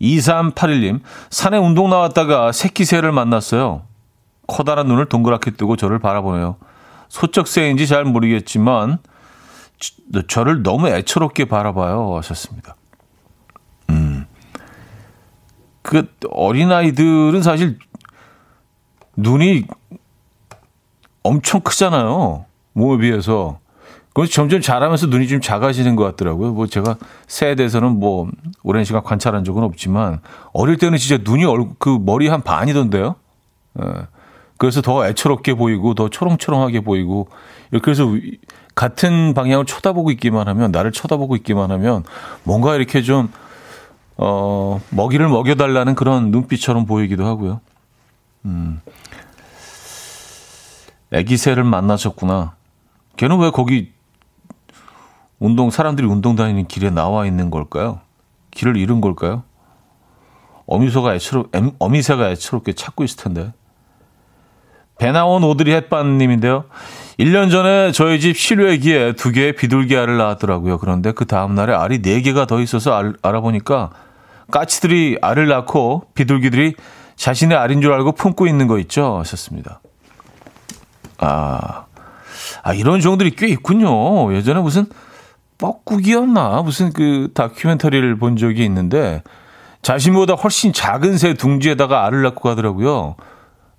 2381님, 0.00 1.00
산에 1.30 1.58
운동 1.58 1.90
나왔다가 1.90 2.52
새끼 2.52 2.84
새를 2.84 3.10
만났어요. 3.12 3.82
커다란 4.46 4.86
눈을 4.86 5.06
동그랗게 5.06 5.52
뜨고 5.52 5.76
저를 5.76 5.98
바라보네요. 5.98 6.56
소쩍새인지 7.08 7.86
잘 7.86 8.04
모르겠지만 8.04 8.98
저, 10.28 10.44
를 10.44 10.62
너무 10.62 10.88
애처롭게 10.88 11.46
바라봐요 11.46 12.16
하셨습니다. 12.16 12.74
음. 13.90 14.26
그 15.82 16.08
어린아이들은 16.30 17.42
사실 17.42 17.78
눈이 19.16 19.66
엄청 21.22 21.60
크잖아요. 21.60 22.44
몸에 22.72 22.98
비해서. 22.98 23.58
그래서 24.14 24.32
점점 24.32 24.60
자라면서 24.60 25.06
눈이 25.06 25.28
좀 25.28 25.40
작아지는 25.40 25.94
것 25.94 26.04
같더라고요. 26.04 26.52
뭐 26.52 26.66
제가 26.66 26.96
새에 27.26 27.54
대해서는 27.54 28.00
뭐 28.00 28.28
오랜 28.62 28.84
시간 28.84 29.02
관찰한 29.02 29.44
적은 29.44 29.62
없지만 29.62 30.20
어릴 30.52 30.76
때는 30.76 30.98
진짜 30.98 31.22
눈이 31.22 31.44
얼, 31.44 31.66
그 31.78 31.98
머리 32.00 32.28
한 32.28 32.42
반이던데요. 32.42 33.14
예. 33.80 33.84
그래서 34.56 34.82
더 34.82 35.06
애처롭게 35.06 35.54
보이고 35.54 35.94
더 35.94 36.08
초롱초롱하게 36.08 36.80
보이고 36.80 37.28
이렇게 37.70 37.92
해서 37.92 38.08
같은 38.74 39.34
방향을 39.34 39.66
쳐다보고 39.66 40.10
있기만 40.12 40.48
하면 40.48 40.72
나를 40.72 40.90
쳐다보고 40.90 41.36
있기만 41.36 41.70
하면 41.70 42.02
뭔가 42.42 42.74
이렇게 42.74 43.02
좀 43.02 43.30
어, 44.18 44.80
먹이를 44.90 45.28
먹여달라는 45.28 45.94
그런 45.94 46.30
눈빛처럼 46.32 46.86
보이기도 46.86 47.24
하고요. 47.24 47.60
음. 48.44 48.80
애기 51.12 51.36
새를 51.36 51.64
만나셨구나. 51.64 52.54
걔는 53.16 53.38
왜 53.38 53.50
거기 53.50 53.92
운동 55.38 55.70
사람들이 55.70 56.06
운동 56.06 56.34
다니는 56.36 56.66
길에 56.66 56.90
나와 56.90 57.26
있는 57.26 57.50
걸까요? 57.50 58.00
길을 58.50 58.76
잃은 58.76 59.00
걸까요? 59.00 59.44
어미소가 60.66 61.14
애처로 61.14 61.46
어미새가 61.78 62.30
애처롭게 62.30 62.72
찾고 62.72 63.04
있을 63.04 63.22
텐데. 63.22 63.52
배나온 64.98 65.44
오드리 65.44 65.72
햇반님인데요. 65.72 66.64
1년 67.20 67.52
전에 67.52 67.92
저희 67.92 68.18
집 68.18 68.36
실외기에 68.36 69.12
두 69.12 69.30
개의 69.30 69.54
비둘기 69.54 69.96
알을 69.96 70.16
낳았더라고요. 70.18 70.78
그런데 70.78 71.12
그 71.12 71.24
다음날에 71.24 71.72
알이 71.72 72.02
4개가 72.02 72.48
더 72.48 72.60
있어서 72.60 72.94
알, 72.94 73.14
알아보니까 73.22 73.90
까치들이 74.50 75.18
알을 75.20 75.48
낳고 75.48 76.04
비둘기들이 76.14 76.74
자신의 77.16 77.56
알인 77.56 77.80
줄 77.80 77.92
알고 77.92 78.12
품고 78.12 78.46
있는 78.46 78.66
거 78.66 78.78
있죠? 78.78 79.18
하셨습니다. 79.18 79.80
아, 81.18 81.86
아 82.62 82.74
이런 82.74 83.00
종들이 83.00 83.30
꽤 83.32 83.48
있군요. 83.48 84.32
예전에 84.34 84.60
무슨 84.60 84.86
뻐꾸기였나? 85.58 86.62
무슨 86.62 86.92
그 86.92 87.30
다큐멘터리를 87.34 88.16
본 88.18 88.36
적이 88.36 88.64
있는데 88.64 89.22
자신보다 89.82 90.34
훨씬 90.34 90.72
작은 90.72 91.18
새 91.18 91.34
둥지에다가 91.34 92.06
알을 92.06 92.22
낳고 92.22 92.40
가더라고요. 92.40 93.16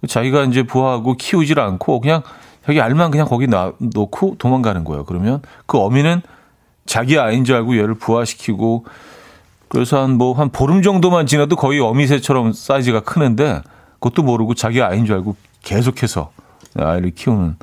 자기가 0.07 0.43
이제 0.43 0.63
부화하고 0.63 1.15
키우질 1.15 1.59
않고 1.59 2.01
그냥 2.01 2.21
자기 2.65 2.81
알만 2.81 3.11
그냥 3.11 3.27
거기 3.27 3.47
놔, 3.47 3.73
놓고 3.79 4.35
도망가는 4.37 4.83
거예요. 4.83 5.05
그러면 5.05 5.41
그 5.65 5.77
어미는 5.77 6.21
자기 6.85 7.17
아이인 7.17 7.45
줄 7.45 7.55
알고 7.55 7.77
얘를 7.77 7.95
부화시키고 7.95 8.85
그래서 9.69 10.01
한 10.01 10.17
뭐한 10.17 10.47
뭐 10.47 10.51
보름 10.51 10.81
정도만 10.81 11.27
지나도 11.27 11.55
거의 11.55 11.79
어미새처럼 11.79 12.53
사이즈가 12.53 13.01
크는데 13.01 13.61
그것도 13.93 14.23
모르고 14.23 14.55
자기 14.55 14.81
아이인 14.81 15.05
줄 15.05 15.15
알고 15.15 15.35
계속해서 15.61 16.31
아이를 16.75 17.11
키우는 17.11 17.55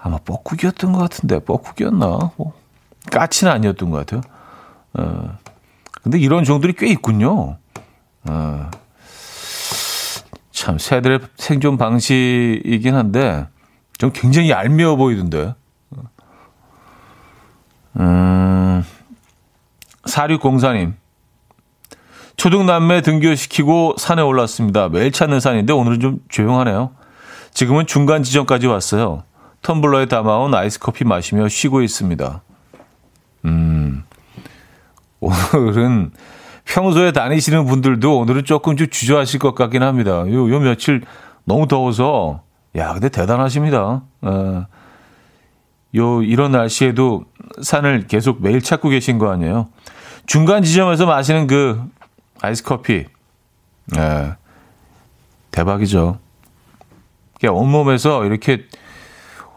아마 0.00 0.18
뻐꾸기였던 0.18 0.92
것 0.92 0.98
같은데 0.98 1.38
뻐꾸기였나 1.40 2.32
뭐 2.36 2.52
까치는 3.10 3.52
아니었던 3.52 3.90
것 3.90 3.98
같아요. 3.98 4.20
어. 4.94 5.38
근데 6.02 6.18
이런 6.18 6.44
종들이 6.44 6.72
꽤 6.72 6.86
있군요. 6.88 7.58
어. 8.24 8.70
참 10.50 10.78
새들의 10.78 11.20
생존 11.36 11.76
방식이긴 11.76 12.94
한데 12.94 13.46
좀 13.98 14.10
굉장히 14.12 14.50
얄미워 14.50 14.96
보이던데. 14.96 15.54
음, 17.98 18.84
4604님. 20.04 20.94
초등 22.38 22.66
남매 22.66 23.00
등교시키고 23.00 23.96
산에 23.98 24.22
올랐습니다. 24.22 24.88
매일 24.88 25.10
찾는 25.10 25.40
산인데 25.40 25.72
오늘은 25.72 25.98
좀 25.98 26.18
조용하네요. 26.28 26.92
지금은 27.52 27.86
중간 27.88 28.22
지점까지 28.22 28.68
왔어요. 28.68 29.24
텀블러에 29.60 30.08
담아온 30.08 30.54
아이스 30.54 30.78
커피 30.78 31.04
마시며 31.04 31.48
쉬고 31.48 31.82
있습니다. 31.82 32.42
음, 33.46 34.04
오늘은 35.18 36.12
평소에 36.64 37.10
다니시는 37.10 37.66
분들도 37.66 38.18
오늘은 38.20 38.44
조금 38.44 38.76
좀 38.76 38.86
주저하실 38.88 39.40
것 39.40 39.56
같긴 39.56 39.82
합니다. 39.82 40.20
요, 40.30 40.48
요 40.48 40.60
며칠 40.60 41.02
너무 41.44 41.66
더워서, 41.66 42.42
야, 42.76 42.92
근데 42.92 43.08
대단하십니다. 43.08 44.02
어, 44.20 44.66
요, 45.96 46.22
이런 46.22 46.52
날씨에도 46.52 47.24
산을 47.62 48.06
계속 48.06 48.40
매일 48.42 48.62
찾고 48.62 48.90
계신 48.90 49.18
거 49.18 49.28
아니에요? 49.32 49.70
중간 50.26 50.62
지점에서 50.62 51.04
마시는 51.06 51.48
그 51.48 51.82
아이스 52.40 52.62
커피. 52.62 53.06
예, 53.96 54.34
대박이죠. 55.50 56.18
온몸에서 57.48 58.24
이렇게 58.24 58.66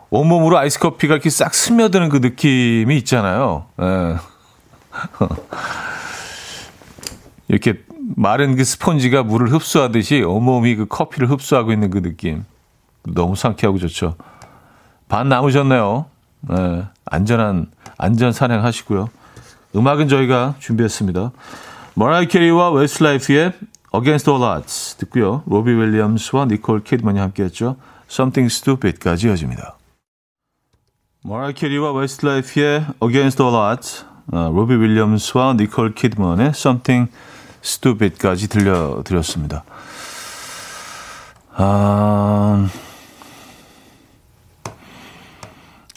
온몸으로 0.10 0.58
아이스 0.58 0.80
커피가 0.80 1.16
이렇게 1.16 1.30
싹 1.30 1.54
스며드는 1.54 2.10
그 2.10 2.18
느낌이 2.18 2.98
있잖아요. 2.98 3.66
예. 3.82 4.18
이렇게 7.48 7.82
마른 8.16 8.56
그 8.56 8.64
스펀지가 8.64 9.24
물을 9.24 9.52
흡수하듯이 9.52 10.22
온몸이 10.22 10.76
그 10.76 10.86
커피를 10.86 11.30
흡수하고 11.30 11.72
있는 11.72 11.90
그 11.90 12.02
느낌. 12.02 12.46
너무 13.04 13.36
상쾌하고 13.36 13.78
좋죠. 13.78 14.16
반 15.08 15.30
남으셨네요. 15.30 16.06
네, 16.42 16.84
안전한, 17.06 17.68
안전 17.98 18.32
산행하시고요. 18.32 19.10
음악은 19.76 20.08
저희가 20.08 20.56
준비했습니다. 20.60 21.32
머라이 21.94 22.28
캐리와 22.28 22.72
Westlife의 22.72 23.54
Against 23.94 24.30
All 24.30 24.44
Odds 24.44 24.96
듣고요. 24.98 25.44
로비 25.46 25.72
윌리엄스와 25.72 26.46
니콜 26.46 26.84
키드만이 26.84 27.20
함께했죠. 27.20 27.76
Something 28.10 28.54
Stupid까지 28.54 29.28
이어집니다. 29.28 29.78
머라이 31.24 31.54
캐리와 31.54 31.92
Westlife의 31.94 32.86
Against 33.04 33.44
All 33.44 33.56
Odds, 33.56 34.06
어, 34.32 34.52
로비 34.54 34.76
윌리엄스와 34.76 35.54
니콜 35.54 35.94
키드만의 35.96 36.48
Something 36.50 37.12
Stupid까지 37.64 38.48
들려드렸습니다. 38.48 39.64
아, 41.54 42.68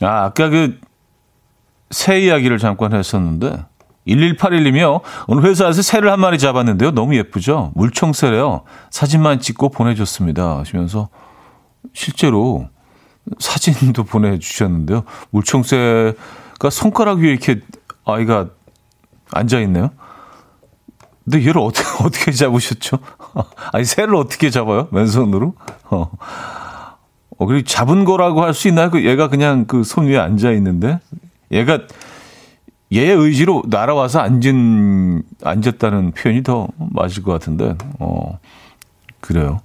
아 0.00 0.24
아까 0.24 0.48
그 0.48 0.78
새 1.94 2.20
이야기를 2.20 2.58
잠깐 2.58 2.92
했었는데 2.92 3.64
1181님이요. 4.06 5.00
오늘 5.28 5.44
회사에서 5.44 5.82
새를 5.82 6.10
한 6.12 6.20
마리 6.20 6.38
잡았는데요. 6.38 6.90
너무 6.90 7.16
예쁘죠? 7.16 7.72
물총새래요. 7.74 8.62
사진만 8.90 9.40
찍고 9.40 9.70
보내줬습니다. 9.70 10.58
하시면서 10.58 11.08
실제로 11.94 12.68
사진도 13.38 14.04
보내주셨는데요. 14.04 15.04
물총새가 15.30 16.70
손가락 16.70 17.18
위에 17.18 17.30
이렇게 17.30 17.60
아이가 18.04 18.48
앉아있네요. 19.32 19.90
근데 21.24 21.40
얘를 21.40 21.58
어떻게, 21.58 21.86
어떻게 22.04 22.32
잡으셨죠? 22.32 22.98
아니, 23.72 23.84
새를 23.86 24.14
어떻게 24.16 24.50
잡아요? 24.50 24.88
맨손으로? 24.90 25.54
어. 25.90 26.10
어, 27.38 27.46
그리고 27.46 27.66
잡은 27.66 28.04
거라고 28.04 28.42
할 28.44 28.52
수 28.54 28.68
있나요? 28.68 28.90
그 28.90 29.04
얘가 29.04 29.28
그냥 29.28 29.64
그 29.64 29.82
손 29.82 30.06
위에 30.06 30.18
앉아있는데? 30.18 31.00
얘가 31.52 31.78
얘의 32.94 33.16
의지로 33.16 33.62
날아와서 33.66 34.20
앉은, 34.20 35.22
앉았다는 35.42 36.12
표현이 36.12 36.42
더 36.42 36.68
맞을 36.76 37.22
것 37.22 37.32
같은데, 37.32 37.74
어, 37.98 38.38
그래요. 39.20 39.60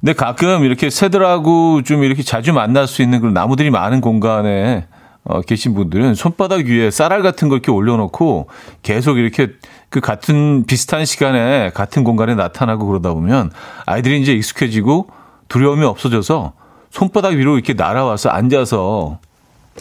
근데 0.00 0.12
가끔 0.12 0.64
이렇게 0.64 0.90
새들하고 0.90 1.82
좀 1.82 2.02
이렇게 2.02 2.22
자주 2.22 2.52
만날 2.52 2.86
수 2.86 3.02
있는 3.02 3.20
그런 3.20 3.32
나무들이 3.32 3.70
많은 3.70 4.00
공간에 4.00 4.86
어, 5.24 5.40
계신 5.40 5.74
분들은 5.74 6.16
손바닥 6.16 6.66
위에 6.66 6.90
쌀알 6.90 7.22
같은 7.22 7.48
걸 7.48 7.58
이렇게 7.58 7.70
올려놓고 7.70 8.48
계속 8.82 9.18
이렇게 9.18 9.50
그 9.88 10.00
같은 10.00 10.64
비슷한 10.66 11.04
시간에 11.04 11.70
같은 11.72 12.02
공간에 12.02 12.34
나타나고 12.34 12.86
그러다 12.86 13.12
보면 13.12 13.52
아이들이 13.86 14.20
이제 14.20 14.32
익숙해지고 14.32 15.08
두려움이 15.46 15.84
없어져서 15.84 16.54
손바닥 16.90 17.34
위로 17.34 17.54
이렇게 17.54 17.74
날아와서 17.74 18.30
앉아서 18.30 19.20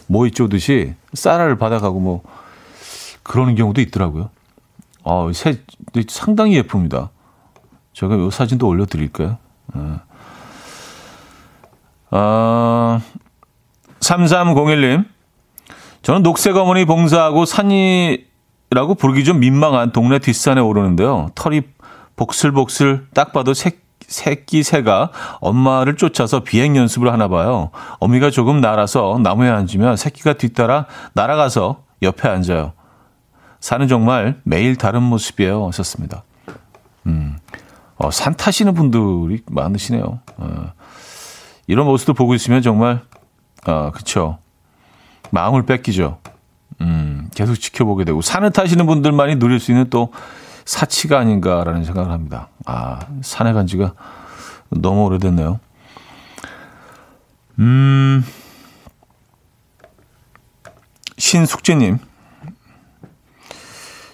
모이 0.05 0.29
쪼듯이 0.29 0.93
쌀알을 1.13 1.57
받아가고 1.57 1.99
뭐 1.99 2.21
그러는 3.31 3.55
경우도 3.55 3.79
있더라고요. 3.79 4.29
아, 5.05 5.31
새 5.33 5.61
상당히 6.09 6.57
예쁩니다. 6.57 7.11
제가 7.93 8.15
이 8.15 8.29
사진도 8.29 8.67
올려드릴까요? 8.67 9.37
아, 12.09 12.99
3301님. 14.01 15.05
저는 16.01 16.23
녹색 16.23 16.57
어머니 16.57 16.83
봉사하고 16.83 17.45
산이라고 17.45 18.95
부르기 18.99 19.23
좀 19.23 19.39
민망한 19.39 19.93
동네 19.93 20.19
뒷산에 20.19 20.59
오르는데요. 20.59 21.29
털이 21.33 21.61
복슬복슬 22.17 23.07
딱 23.13 23.31
봐도 23.31 23.53
새, 23.53 23.79
새끼 24.01 24.61
새가 24.61 25.11
엄마를 25.39 25.95
쫓아서 25.95 26.41
비행 26.41 26.75
연습을 26.75 27.09
하나 27.13 27.29
봐요. 27.29 27.69
어미가 28.01 28.29
조금 28.29 28.59
날아서 28.59 29.21
나무에 29.23 29.49
앉으면 29.49 29.95
새끼가 29.95 30.33
뒤따라 30.33 30.85
날아가서 31.13 31.85
옆에 32.01 32.27
앉아요. 32.27 32.73
산은 33.61 33.87
정말 33.87 34.41
매일 34.43 34.75
다른 34.75 35.03
모습이에요. 35.03 35.67
하셨습니다. 35.67 36.23
음, 37.05 37.37
어, 37.95 38.11
산 38.11 38.35
타시는 38.35 38.73
분들이 38.73 39.41
많으시네요. 39.49 40.19
어, 40.37 40.71
이런 41.67 41.85
모습도 41.85 42.13
보고 42.13 42.33
있으면 42.33 42.61
정말, 42.61 43.01
어, 43.67 43.91
그쵸. 43.91 44.39
마음을 45.29 45.65
뺏기죠. 45.65 46.19
음, 46.81 47.29
계속 47.33 47.55
지켜보게 47.55 48.03
되고, 48.03 48.21
산을 48.21 48.51
타시는 48.51 48.87
분들만이 48.87 49.37
누릴 49.37 49.59
수 49.59 49.71
있는 49.71 49.89
또 49.89 50.11
사치가 50.65 51.19
아닌가라는 51.19 51.85
생각을 51.85 52.11
합니다. 52.11 52.49
아, 52.65 52.99
산에 53.21 53.53
간 53.53 53.67
지가 53.67 53.93
너무 54.69 55.05
오래됐네요. 55.05 55.59
음, 57.59 58.25
신숙재님. 61.17 61.99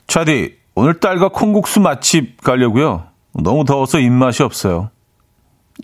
차디, 0.07 0.57
오늘 0.75 0.99
딸과 0.99 1.29
콩국수 1.29 1.79
맛집 1.81 2.41
가려고요. 2.41 3.03
너무 3.33 3.65
더워서 3.65 3.99
입맛이 3.99 4.41
없어요. 4.43 4.89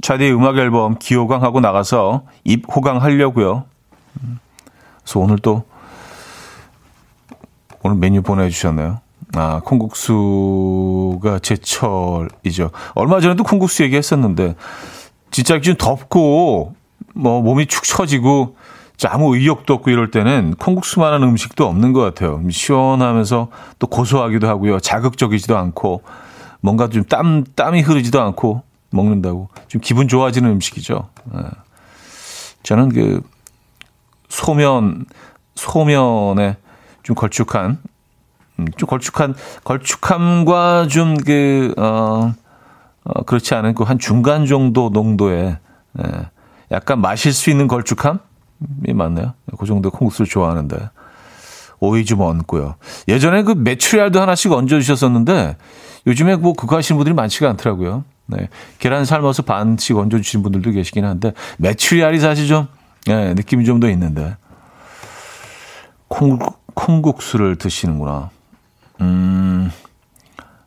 차디 0.02 0.32
음악 0.32 0.58
앨범 0.58 0.98
기호강하고 0.98 1.60
나가서 1.60 2.24
입 2.44 2.66
호강하려고요. 2.74 3.66
그래서 5.04 5.20
오늘 5.20 5.38
또 5.40 5.64
오늘 7.84 7.98
메뉴 7.98 8.22
보내주셨네요. 8.22 9.02
아, 9.36 9.62
콩국수가 9.66 11.40
제철이죠. 11.40 12.72
얼마 12.94 13.20
전에도 13.20 13.44
콩국수 13.44 13.84
얘기했었는데, 13.84 14.56
진짜 15.32 15.60
좀 15.60 15.76
덥고, 15.76 16.76
뭐, 17.16 17.42
몸이 17.42 17.66
축 17.66 17.84
처지고, 17.84 18.56
아무 19.08 19.36
의욕도 19.36 19.74
없고 19.74 19.90
이럴 19.90 20.12
때는 20.12 20.56
콩국수만한 20.60 21.24
음식도 21.24 21.66
없는 21.68 21.94
것 21.94 22.02
같아요. 22.02 22.42
시원하면서 22.50 23.50
또 23.80 23.88
고소하기도 23.88 24.48
하고요. 24.48 24.80
자극적이지도 24.80 25.58
않고, 25.58 26.04
뭔가 26.62 26.88
좀 26.88 27.04
땀, 27.04 27.44
땀이 27.44 27.82
흐르지도 27.82 28.22
않고 28.22 28.64
먹는다고. 28.92 29.50
좀 29.68 29.82
기분 29.82 30.08
좋아지는 30.08 30.50
음식이죠. 30.52 31.10
예. 31.36 31.40
저는 32.64 32.90
그, 32.90 33.22
소면, 34.30 35.06
소면에 35.56 36.58
좀 37.04 37.16
걸쭉한 37.16 37.80
음, 38.60 38.66
좀 38.78 38.88
걸쭉한 38.88 39.36
걸쭉함과 39.64 40.88
좀 40.88 41.16
그 41.18 41.74
어, 41.78 42.34
어 43.04 43.24
그렇지 43.24 43.54
않은 43.56 43.76
그 43.76 43.84
한 43.84 44.00
중간 44.00 44.46
정도 44.46 44.90
농도의 44.90 45.58
예, 46.00 46.30
약간 46.72 47.02
마실 47.02 47.34
수 47.34 47.50
있는 47.50 47.68
걸쭉함이 47.68 48.20
맞나요? 48.94 49.34
그 49.58 49.66
정도 49.66 49.90
콩국수를 49.92 50.28
좋아하는데 50.28 50.90
오이 51.80 52.06
좀 52.06 52.22
얹고요. 52.22 52.76
예전에 53.08 53.44
그 53.44 53.52
메추리알도 53.52 54.22
하나씩 54.22 54.52
얹어 54.52 54.68
주셨었는데 54.68 55.58
요즘에 56.08 56.36
뭐 56.38 56.54
그거 56.54 56.78
하시는 56.78 56.98
분들이 56.98 57.14
많지가 57.14 57.50
않더라고요. 57.52 58.04
네. 58.26 58.50
계란 58.80 59.06
삶아서 59.06 59.44
반씩 59.44 59.98
얹어 59.98 60.18
주시는 60.18 60.44
분들도 60.44 60.72
계시긴 60.72 61.04
한데 61.06 61.34
메추리알이 61.58 62.20
사실 62.20 62.48
좀 62.48 62.68
예, 63.10 63.34
느낌이 63.34 63.66
좀 63.66 63.80
더 63.80 63.90
있는데 63.90 64.38
콩 66.08 66.40
콩국수를 66.74 67.58
드시는구나. 67.58 68.30
음, 69.02 69.72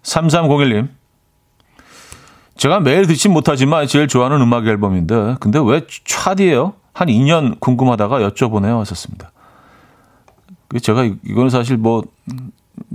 3301님. 0.02 0.88
제가 2.56 2.80
매일 2.80 3.06
듣진 3.06 3.32
못하지만 3.32 3.86
제일 3.86 4.08
좋아하는 4.08 4.40
음악 4.40 4.66
앨범인데, 4.66 5.36
근데 5.40 5.58
왜 5.62 5.82
차디예요? 6.06 6.74
한 6.96 7.08
2년 7.08 7.60
궁금하다가 7.60 8.20
여쭤보네요. 8.20 8.78
하셨습니다. 8.78 9.30
그 10.68 10.80
제가 10.80 11.04
이거는 11.04 11.50
사실 11.50 11.76
뭐, 11.76 12.02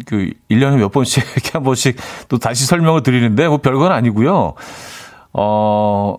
그, 0.08 0.32
1년에 0.50 0.78
몇 0.78 0.92
번씩, 0.92 1.24
이렇게 1.38 1.52
한 1.54 1.62
번씩 1.62 1.98
또 2.28 2.40
다시 2.40 2.66
설명을 2.66 3.04
드리는데, 3.04 3.48
뭐 3.48 3.58
별건 3.58 3.92
아니고요. 3.92 4.56
어, 5.34 6.18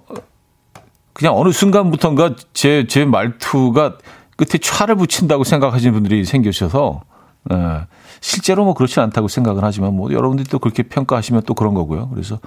그냥 1.12 1.36
어느 1.36 1.50
순간부터인가 1.50 2.36
제, 2.52 2.86
제 2.86 3.04
말투가 3.04 3.98
끝에 4.36 4.60
차를 4.62 4.94
붙인다고 4.94 5.42
생각하시는 5.42 5.92
분들이 5.92 6.24
생기셔서, 6.24 7.02
예. 7.50 7.86
실제로 8.20 8.64
뭐 8.64 8.74
그렇지 8.74 9.00
않다고 9.00 9.26
생각은 9.26 9.64
하지만 9.64 9.96
뭐 9.96 10.12
여러분들이 10.12 10.48
또 10.48 10.60
그렇게 10.60 10.84
평가하시면 10.84 11.42
또 11.46 11.54
그런 11.54 11.74
거고요. 11.74 12.10
그래서 12.10 12.38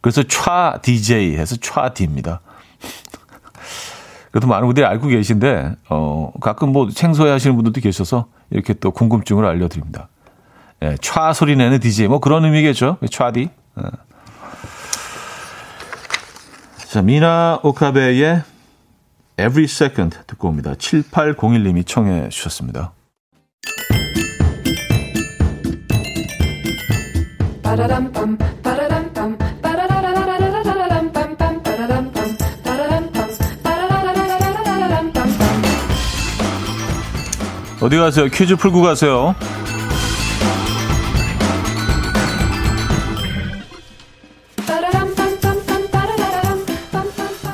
그래서 0.00 0.22
차 0.22 0.78
DJ 0.80 1.34
해서 1.34 1.56
차디입니다. 1.56 2.40
그래도 4.36 4.48
많은 4.48 4.66
분들이 4.66 4.84
알고 4.84 5.08
계신데 5.08 5.76
어 5.88 6.30
가끔 6.42 6.70
뭐 6.70 6.90
생소해 6.90 7.30
하시는 7.30 7.56
분들도 7.56 7.80
계셔서 7.80 8.26
이렇게 8.50 8.74
또 8.74 8.90
궁금증을 8.90 9.46
알려드립니다. 9.46 10.10
예, 10.82 10.98
차 11.00 11.32
소리 11.32 11.56
내는 11.56 11.80
DJ 11.80 12.08
뭐 12.08 12.20
그런 12.20 12.44
의미겠죠. 12.44 12.98
차디. 13.10 13.48
예. 13.78 13.82
자 16.90 17.00
미나 17.00 17.60
오카베의 17.62 18.42
Every 19.38 19.64
Second 19.64 20.18
듣고 20.26 20.48
옵니다. 20.48 20.74
7801님이 20.74 21.86
청해 21.86 22.28
주셨습니다. 22.28 22.92
어디 37.86 37.98
가세요? 37.98 38.26
퀴즈 38.26 38.56
풀고 38.56 38.82
가세요. 38.82 39.36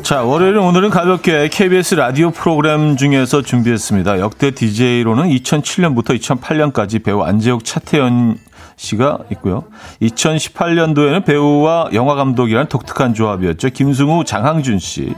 자, 0.02 0.22
월요일 0.22 0.56
오늘은 0.56 0.88
가볍게 0.88 1.48
KBS 1.48 1.96
라디오 1.96 2.30
프로그램 2.30 2.96
중에서 2.96 3.42
준비했습니다. 3.42 4.20
역대 4.20 4.52
DJ로는 4.52 5.28
2007년부터 5.28 6.18
2008년까지 6.18 7.04
배우 7.04 7.20
안재욱 7.20 7.66
차태현 7.66 8.38
씨가 8.76 9.18
있고요. 9.32 9.64
2018년도에는 10.00 11.26
배우와 11.26 11.90
영화 11.92 12.14
감독이라는 12.14 12.70
독특한 12.70 13.12
조합이었죠. 13.12 13.68
김승우, 13.68 14.24
장항준 14.24 14.78
씨. 14.78 15.14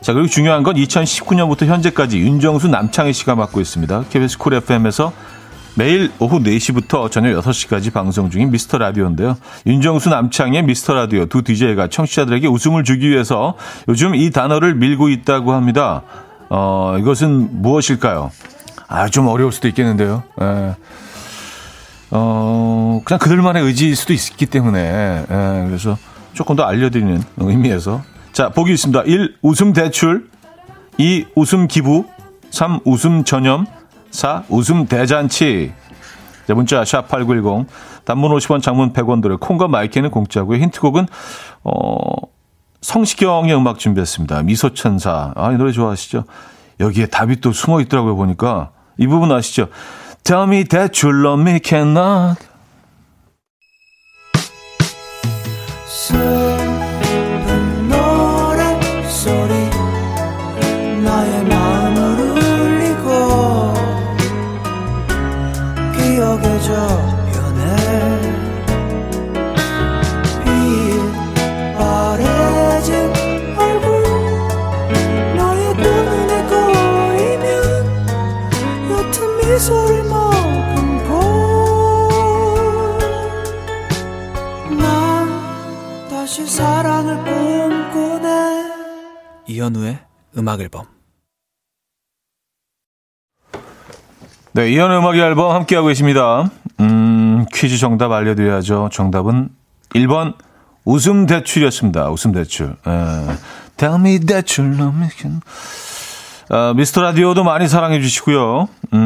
자, 0.00 0.14
그리고 0.14 0.28
중요한 0.28 0.62
건 0.62 0.76
2019년부터 0.76 1.66
현재까지 1.66 2.18
윤정수, 2.18 2.68
남창희 2.68 3.12
씨가 3.12 3.34
맡고 3.34 3.60
있습니다. 3.60 4.04
KBS 4.08 4.38
Cool 4.38 4.54
FM에서 4.54 5.12
매일 5.76 6.10
오후 6.18 6.40
4시부터 6.40 7.10
저녁 7.10 7.38
6시까지 7.42 7.92
방송 7.92 8.30
중인 8.30 8.50
미스터 8.50 8.78
라디오인데요. 8.78 9.36
윤정수 9.66 10.08
남창의 10.08 10.62
미스터 10.62 10.94
라디오 10.94 11.26
두 11.26 11.42
DJ가 11.42 11.88
청취자들에게 11.88 12.48
웃음을 12.48 12.82
주기 12.82 13.10
위해서 13.10 13.54
요즘 13.88 14.14
이 14.14 14.30
단어를 14.30 14.74
밀고 14.74 15.10
있다고 15.10 15.52
합니다. 15.52 16.02
어, 16.48 16.96
이것은 16.98 17.62
무엇일까요? 17.62 18.30
아, 18.88 19.08
좀 19.08 19.28
어려울 19.28 19.52
수도 19.52 19.68
있겠는데요. 19.68 20.22
에. 20.40 20.44
예. 20.44 20.76
어, 22.10 23.02
그냥 23.04 23.18
그들만의 23.20 23.62
의지일 23.62 23.94
수도 23.94 24.12
있기 24.12 24.46
때문에, 24.46 24.80
예, 24.80 25.64
그래서 25.68 25.96
조금 26.32 26.56
더 26.56 26.64
알려드리는 26.64 27.22
의미에서. 27.36 28.02
자, 28.32 28.48
보기 28.50 28.72
있습니다. 28.72 29.02
1. 29.02 29.36
웃음 29.42 29.72
대출. 29.72 30.28
2. 30.98 31.26
웃음 31.34 31.66
기부. 31.66 32.04
3. 32.50 32.80
웃음 32.84 33.24
전염. 33.24 33.66
4. 34.10 34.44
웃음 34.48 34.86
대잔치. 34.86 35.72
자, 36.46 36.54
문자 36.54 36.82
샵8910. 36.82 37.66
단문 38.04 38.32
50원, 38.32 38.62
장문 38.62 38.92
100원 38.92 39.22
들어 39.22 39.36
콩과 39.36 39.68
마이크는 39.68 40.10
공짜고요. 40.10 40.58
힌트곡은, 40.58 41.06
어, 41.64 42.02
성시경의 42.80 43.54
음악 43.54 43.78
준비했습니다. 43.78 44.42
미소천사. 44.42 45.32
아, 45.36 45.52
이 45.52 45.56
노래 45.56 45.70
좋아하시죠? 45.70 46.24
여기에 46.80 47.06
답이 47.06 47.40
또 47.40 47.52
숨어 47.52 47.80
있더라고요, 47.82 48.16
보니까. 48.16 48.70
이 48.98 49.06
부분 49.06 49.30
아시죠? 49.32 49.68
Tell 50.24 50.44
me 50.44 50.64
that 50.64 51.06
you 51.06 51.24
love 51.24 51.42
me 51.42 51.60
cannot. 51.62 52.49
음악 90.50 90.60
앨범 90.60 90.84
네, 94.52 94.68
이현우의 94.72 94.98
음악 94.98 95.16
앨범 95.16 95.54
함께하고 95.54 95.88
계십니다. 95.88 96.50
음, 96.80 97.46
퀴즈 97.54 97.78
정답 97.78 98.10
알려드려야죠. 98.10 98.88
정답은 98.92 99.50
1번 99.94 100.34
웃음 100.84 101.26
대출이었습니다. 101.26 102.10
웃음 102.10 102.32
대출. 102.32 102.70
에, 102.84 103.36
Tell 103.76 104.00
me 104.00 104.18
that 104.18 104.60
you 104.60 104.74
love 104.74 104.98
me. 104.98 105.08
어, 106.50 106.74
미스터 106.74 107.00
라디오도 107.00 107.44
많이 107.44 107.68
사랑해 107.68 108.00
주시고요. 108.00 108.68
음, 108.92 108.98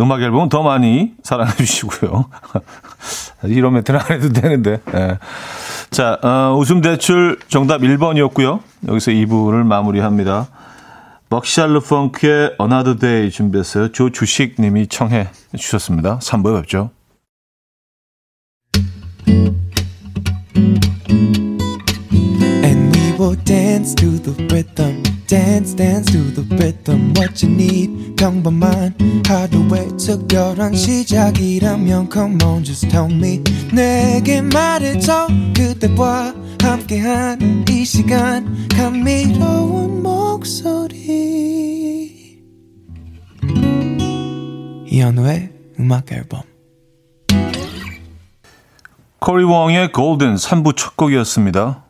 음악 0.00 0.22
앨범 0.22 0.48
더 0.48 0.62
많이 0.62 1.12
사랑해 1.22 1.52
주시고요. 1.52 2.26
이런 3.44 3.74
멘트는 3.74 4.00
안 4.00 4.10
해도 4.10 4.32
되는데. 4.32 4.80
예. 4.94 5.18
자, 5.90 6.18
어, 6.22 6.56
웃음 6.58 6.80
대출 6.80 7.38
정답 7.48 7.82
1번이었고요. 7.82 8.60
여기서 8.88 9.10
2부를 9.12 9.64
마무리합니다. 9.64 10.48
벅샬르 11.28 11.80
펑크의 11.80 12.56
Another 12.60 12.98
Day 12.98 13.30
준비했어요. 13.30 13.92
조주식 13.92 14.56
님이 14.58 14.86
청해 14.88 15.28
주셨습니다. 15.56 16.18
3부에 16.18 16.60
뵙죠. 16.60 16.90
Dance 25.30 25.76
dance 25.76 26.10
to 26.10 26.18
the 26.34 26.42
rhythm 26.56 27.14
what 27.16 27.46
you 27.46 27.54
need. 27.54 28.16
평범한 28.16 28.96
하루의 29.24 29.96
특별한 29.96 30.74
시작이라면 30.74 32.10
come 32.12 32.36
on 32.42 32.64
just 32.64 32.88
tell 32.88 33.08
me. 33.08 33.40
내게 33.72 34.42
말해줘 34.42 35.28
그대와 35.56 36.34
함께한 36.60 37.64
이 37.70 37.84
시간. 37.84 38.68
감미로운 38.70 40.02
목소리. 40.02 40.98
이현우의 44.88 45.52
음악 45.78 46.10
앨범. 46.10 46.42
코리 49.20 49.44
웡의 49.44 49.92
골든 49.92 50.34
3부 50.34 50.76
첫 50.76 50.96
곡이었습니다. 50.96 51.89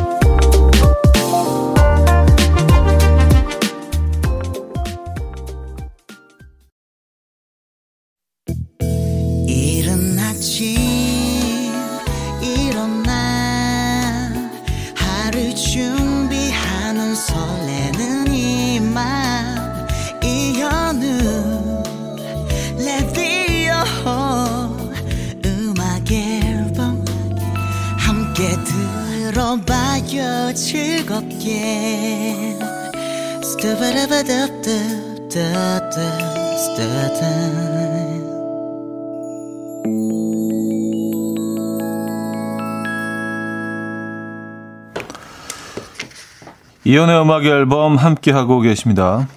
이연의 46.91 47.21
음악 47.21 47.45
앨범 47.45 47.95
함께하고 47.95 48.59
계십니다. 48.59 49.29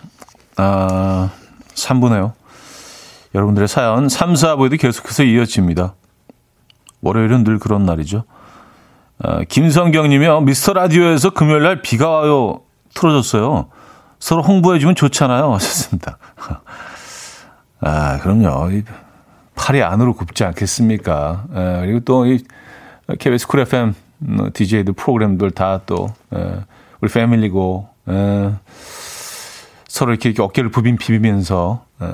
아, 0.57 1.31
3부네요. 1.77 2.33
여러분들의 3.33 3.69
사연 3.69 4.09
3, 4.09 4.33
4부에도 4.33 4.77
계속해서 4.77 5.23
이어집니다. 5.23 5.95
월요일은 7.01 7.45
늘 7.45 7.61
그런 7.61 7.87
날이죠. 7.87 8.25
어, 9.23 9.45
김성경 9.49 10.09
님이요. 10.09 10.41
미스터 10.41 10.73
라디오에서 10.73 11.31
금요일 11.31 11.63
날 11.63 11.81
비가 11.81 12.11
와요. 12.11 12.63
틀어줬어요. 12.93 13.69
서로 14.19 14.43
홍보해주면 14.43 14.97
좋잖아요. 14.97 15.55
하셨습니다. 15.55 16.19
아, 17.83 18.19
그럼요. 18.19 18.83
팔이 19.55 19.81
안으로 19.81 20.15
굽지 20.15 20.43
않겠습니까? 20.43 21.45
에, 21.55 21.81
그리고 21.83 22.01
또, 22.01 22.27
이, 22.27 22.43
KBS 23.17 23.47
Cool 23.47 23.61
FM 23.61 23.95
DJ들 24.55 24.95
프로그램들 24.95 25.53
다 25.53 25.83
또, 25.87 26.09
에, 26.35 26.57
우리 27.05 27.13
패밀리고, 27.13 27.87
에, 28.09 28.55
서로 29.87 30.13
이렇게, 30.13 30.31
이렇게 30.31 30.43
어깨를 30.43 30.71
부빈 30.71 30.97
비비면서, 30.97 31.85
에, 32.01 32.07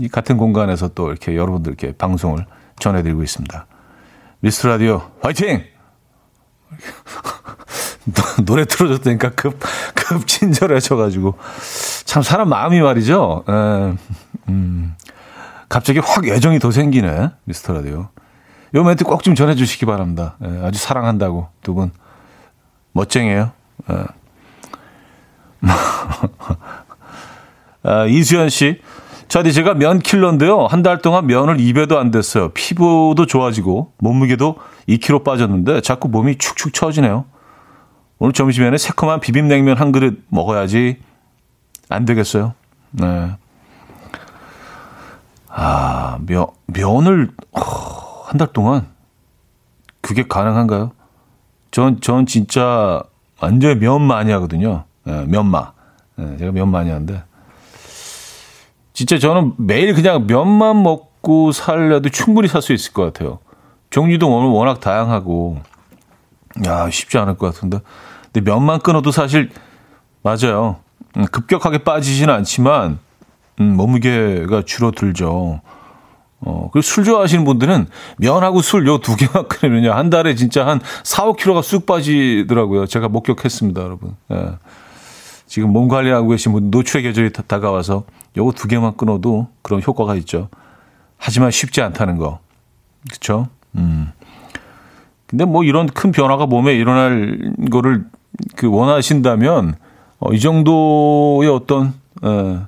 이 0.00 0.08
같은 0.08 0.38
공간에서 0.38 0.88
또 0.88 1.10
이렇게 1.10 1.36
여러분들께 1.36 1.92
방송을 1.98 2.46
전해드리고 2.80 3.22
있습니다. 3.22 3.66
미스터 4.40 4.68
라디오, 4.68 5.02
화이팅! 5.22 5.64
노래 8.46 8.64
틀어줬다니까 8.64 9.32
급, 9.32 9.60
급 9.94 10.26
친절해져가지고. 10.26 11.34
참, 12.06 12.22
사람 12.22 12.48
마음이 12.48 12.80
말이죠. 12.80 13.44
에, 13.46 13.96
음, 14.48 14.94
갑자기 15.68 15.98
확 15.98 16.26
애정이 16.26 16.58
더 16.58 16.70
생기네. 16.70 17.32
미스터 17.44 17.74
라디오. 17.74 18.08
요 18.74 18.84
멘트 18.84 19.04
꼭 19.04 19.22
좀 19.22 19.34
전해주시기 19.34 19.84
바랍니다. 19.84 20.36
에, 20.42 20.64
아주 20.64 20.78
사랑한다고. 20.78 21.48
두 21.62 21.74
분. 21.74 21.90
멋쟁이에요. 22.92 23.52
에. 23.90 24.17
아, 27.82 28.04
이수연 28.06 28.48
씨. 28.50 28.80
저디 29.28 29.52
제가 29.52 29.74
면 29.74 29.98
킬러인데요. 29.98 30.66
한 30.66 30.82
달 30.82 31.02
동안 31.02 31.26
면을 31.26 31.60
입에도 31.60 31.98
안 31.98 32.10
됐어요. 32.10 32.48
피부도 32.50 33.26
좋아지고 33.26 33.92
몸무게도 33.98 34.56
2kg 34.88 35.22
빠졌는데 35.22 35.82
자꾸 35.82 36.08
몸이 36.08 36.38
축축 36.38 36.72
처지네요. 36.72 37.26
오늘 38.18 38.32
점심에는 38.32 38.78
새콤한 38.78 39.20
비빔냉면 39.20 39.76
한 39.76 39.92
그릇 39.92 40.22
먹어야지 40.28 40.98
안 41.90 42.04
되겠어요. 42.06 42.54
네. 42.92 43.32
아, 45.48 46.18
면, 46.26 46.46
면을 46.66 47.30
한달 48.24 48.48
동안 48.52 48.86
그게 50.00 50.26
가능한가요? 50.26 50.92
전, 51.70 52.00
전 52.00 52.24
진짜 52.26 53.02
완전 53.40 53.78
면 53.78 54.02
많이 54.02 54.30
하거든요. 54.32 54.84
네, 55.08 55.24
면마. 55.26 55.72
네, 56.16 56.36
제가 56.36 56.52
면 56.52 56.70
많이 56.70 56.90
하는데. 56.90 57.22
진짜 58.92 59.18
저는 59.18 59.54
매일 59.56 59.94
그냥 59.94 60.26
면만 60.26 60.82
먹고 60.82 61.52
살려도 61.52 62.10
충분히 62.10 62.46
살 62.48 62.60
수 62.60 62.72
있을 62.74 62.92
것 62.92 63.04
같아요. 63.04 63.38
종류도 63.90 64.28
오늘 64.28 64.50
워낙 64.50 64.80
다양하고, 64.80 65.60
야, 66.66 66.90
쉽지 66.90 67.16
않을 67.16 67.36
것 67.38 67.54
같은데. 67.54 67.78
근데 68.32 68.50
면만 68.50 68.80
끊어도 68.80 69.10
사실, 69.10 69.50
맞아요. 70.22 70.76
음, 71.16 71.24
급격하게 71.32 71.78
빠지지는 71.78 72.34
않지만 72.34 72.98
음, 73.60 73.76
몸무게가 73.76 74.62
줄어들죠. 74.66 75.62
어, 76.40 76.68
그리고 76.72 76.82
술 76.82 77.04
좋아하시는 77.04 77.44
분들은 77.44 77.86
면하고 78.18 78.60
술 78.62 78.86
요 78.86 78.98
두 78.98 79.16
개만 79.16 79.46
끓이면요. 79.48 79.92
한 79.92 80.10
달에 80.10 80.34
진짜 80.34 80.66
한 80.66 80.80
4, 81.02 81.24
5kg가 81.24 81.62
쑥 81.62 81.86
빠지더라고요. 81.86 82.86
제가 82.86 83.08
목격했습니다, 83.08 83.80
여러분. 83.80 84.16
예. 84.32 84.50
지금 85.58 85.72
몸 85.72 85.88
관리하고 85.88 86.28
계신 86.28 86.52
분 86.52 86.70
노출의 86.70 87.02
계절이 87.02 87.32
다가와서 87.32 88.04
요거 88.36 88.52
두 88.52 88.68
개만 88.68 88.96
끊어도 88.96 89.48
그런 89.62 89.82
효과가 89.84 90.14
있죠. 90.14 90.48
하지만 91.16 91.50
쉽지 91.50 91.82
않다는 91.82 92.16
거. 92.16 92.38
그쵸? 93.10 93.48
음. 93.74 94.12
근데 95.26 95.44
뭐 95.44 95.64
이런 95.64 95.88
큰 95.88 96.12
변화가 96.12 96.46
몸에 96.46 96.74
일어날 96.74 97.54
거를 97.72 98.04
그 98.54 98.70
원하신다면 98.70 99.74
어, 100.20 100.32
이 100.32 100.38
정도의 100.38 101.50
어떤 101.50 101.94
에, 102.22 102.60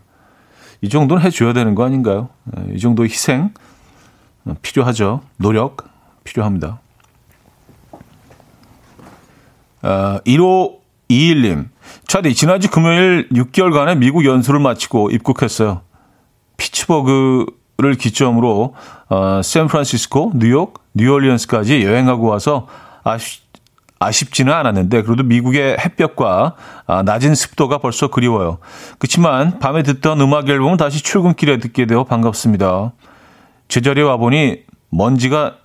이 0.81 0.89
정도는 0.89 1.23
해줘야 1.23 1.53
되는 1.53 1.77
거 1.77 1.85
아닌가요? 1.85 2.29
에, 2.57 2.75
이 2.75 2.81
정도의 2.81 3.09
희생 3.09 3.55
어, 4.47 4.57
필요하죠. 4.63 5.21
노력 5.37 5.89
필요합니다. 6.25 6.81
어, 9.83 10.19
1521님, 11.11 11.69
차디, 12.07 12.35
지난주 12.35 12.71
금요일 12.71 13.29
6개월간의 13.31 13.99
미국 13.99 14.25
연수를 14.25 14.61
마치고 14.61 15.11
입국했어요. 15.11 15.83
피츠버그를 16.57 17.95
기점으로 17.99 18.75
어, 19.09 19.41
샌프란시스코, 19.43 20.33
뉴욕, 20.37 20.81
뉴올리언스까지 20.95 21.85
여행하고 21.85 22.27
와서 22.27 22.69
아쉽, 23.03 23.43
아쉽지는 23.99 24.53
않았는데 24.53 25.03
그래도 25.03 25.25
미국의 25.25 25.77
햇볕과 25.79 26.55
아, 26.87 27.03
낮은 27.03 27.35
습도가 27.35 27.79
벌써 27.79 28.09
그리워요. 28.09 28.59
그렇지만 28.99 29.59
밤에 29.59 29.83
듣던 29.83 30.21
음악 30.21 30.49
앨범은 30.49 30.77
다시 30.77 31.03
출근길에 31.03 31.59
듣게 31.59 31.87
되어 31.87 32.05
반갑습니다. 32.05 32.93
제자리에 33.69 34.05
와보니 34.05 34.63
먼지가 34.91 35.57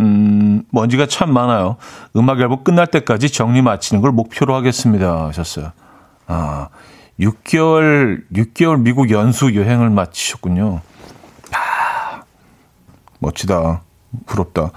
음, 0.00 0.62
먼지가 0.70 1.06
참 1.06 1.32
많아요. 1.32 1.76
음악 2.16 2.40
앨범 2.40 2.62
끝날 2.64 2.86
때까지 2.86 3.30
정리 3.30 3.62
마치는 3.62 4.02
걸 4.02 4.12
목표로 4.12 4.54
하겠습니다. 4.54 5.26
하셨어요. 5.26 5.72
아, 6.26 6.68
6개월, 7.20 8.22
6개월 8.34 8.80
미국 8.80 9.10
연수 9.10 9.54
여행을 9.54 9.88
마치셨군요. 9.90 10.80
아, 11.52 12.22
멋지다. 13.20 13.82
부럽다. 14.26 14.70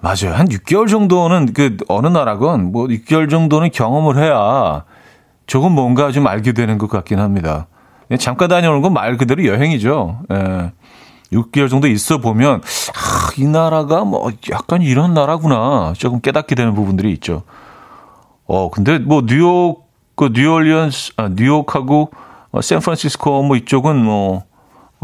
맞아요. 0.00 0.34
한 0.34 0.48
6개월 0.48 0.88
정도는 0.88 1.52
그 1.54 1.76
어느 1.88 2.08
나라건 2.08 2.72
뭐 2.72 2.86
6개월 2.88 3.30
정도는 3.30 3.70
경험을 3.70 4.18
해야 4.18 4.84
조금 5.46 5.72
뭔가 5.72 6.10
좀 6.10 6.26
알게 6.26 6.52
되는 6.52 6.78
것 6.78 6.90
같긴 6.90 7.18
합니다. 7.20 7.68
잠깐 8.18 8.48
다녀오는 8.48 8.82
건 8.82 8.92
말 8.92 9.16
그대로 9.16 9.44
여행이죠. 9.46 10.20
예. 10.32 10.72
6개월 11.32 11.68
정도 11.68 11.86
있어 11.88 12.18
보면 12.18 12.60
아, 12.94 13.30
이 13.36 13.44
나라가 13.46 14.04
뭐 14.04 14.30
약간 14.50 14.82
이런 14.82 15.14
나라구나 15.14 15.92
조금 15.96 16.20
깨닫게 16.20 16.54
되는 16.54 16.74
부분들이 16.74 17.12
있죠. 17.14 17.42
어 18.46 18.70
근데 18.70 18.98
뭐 18.98 19.22
뉴욕 19.26 19.88
그 20.16 20.30
뉴올리언스 20.32 21.14
아 21.16 21.28
뉴욕하고 21.28 22.10
어, 22.52 22.60
샌프란시스코 22.60 23.42
뭐 23.42 23.56
이쪽은 23.56 23.96
뭐 23.96 24.44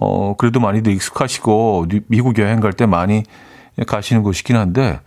어, 0.03 0.35
그래도 0.39 0.61
많이들 0.61 0.93
익숙하시고, 0.93 1.87
미국 2.07 2.39
여행 2.39 2.61
갈 2.61 2.73
때 2.73 2.87
많이 2.87 3.23
가시는 3.87 4.23
곳이긴 4.23 4.57
한데, 4.57 4.99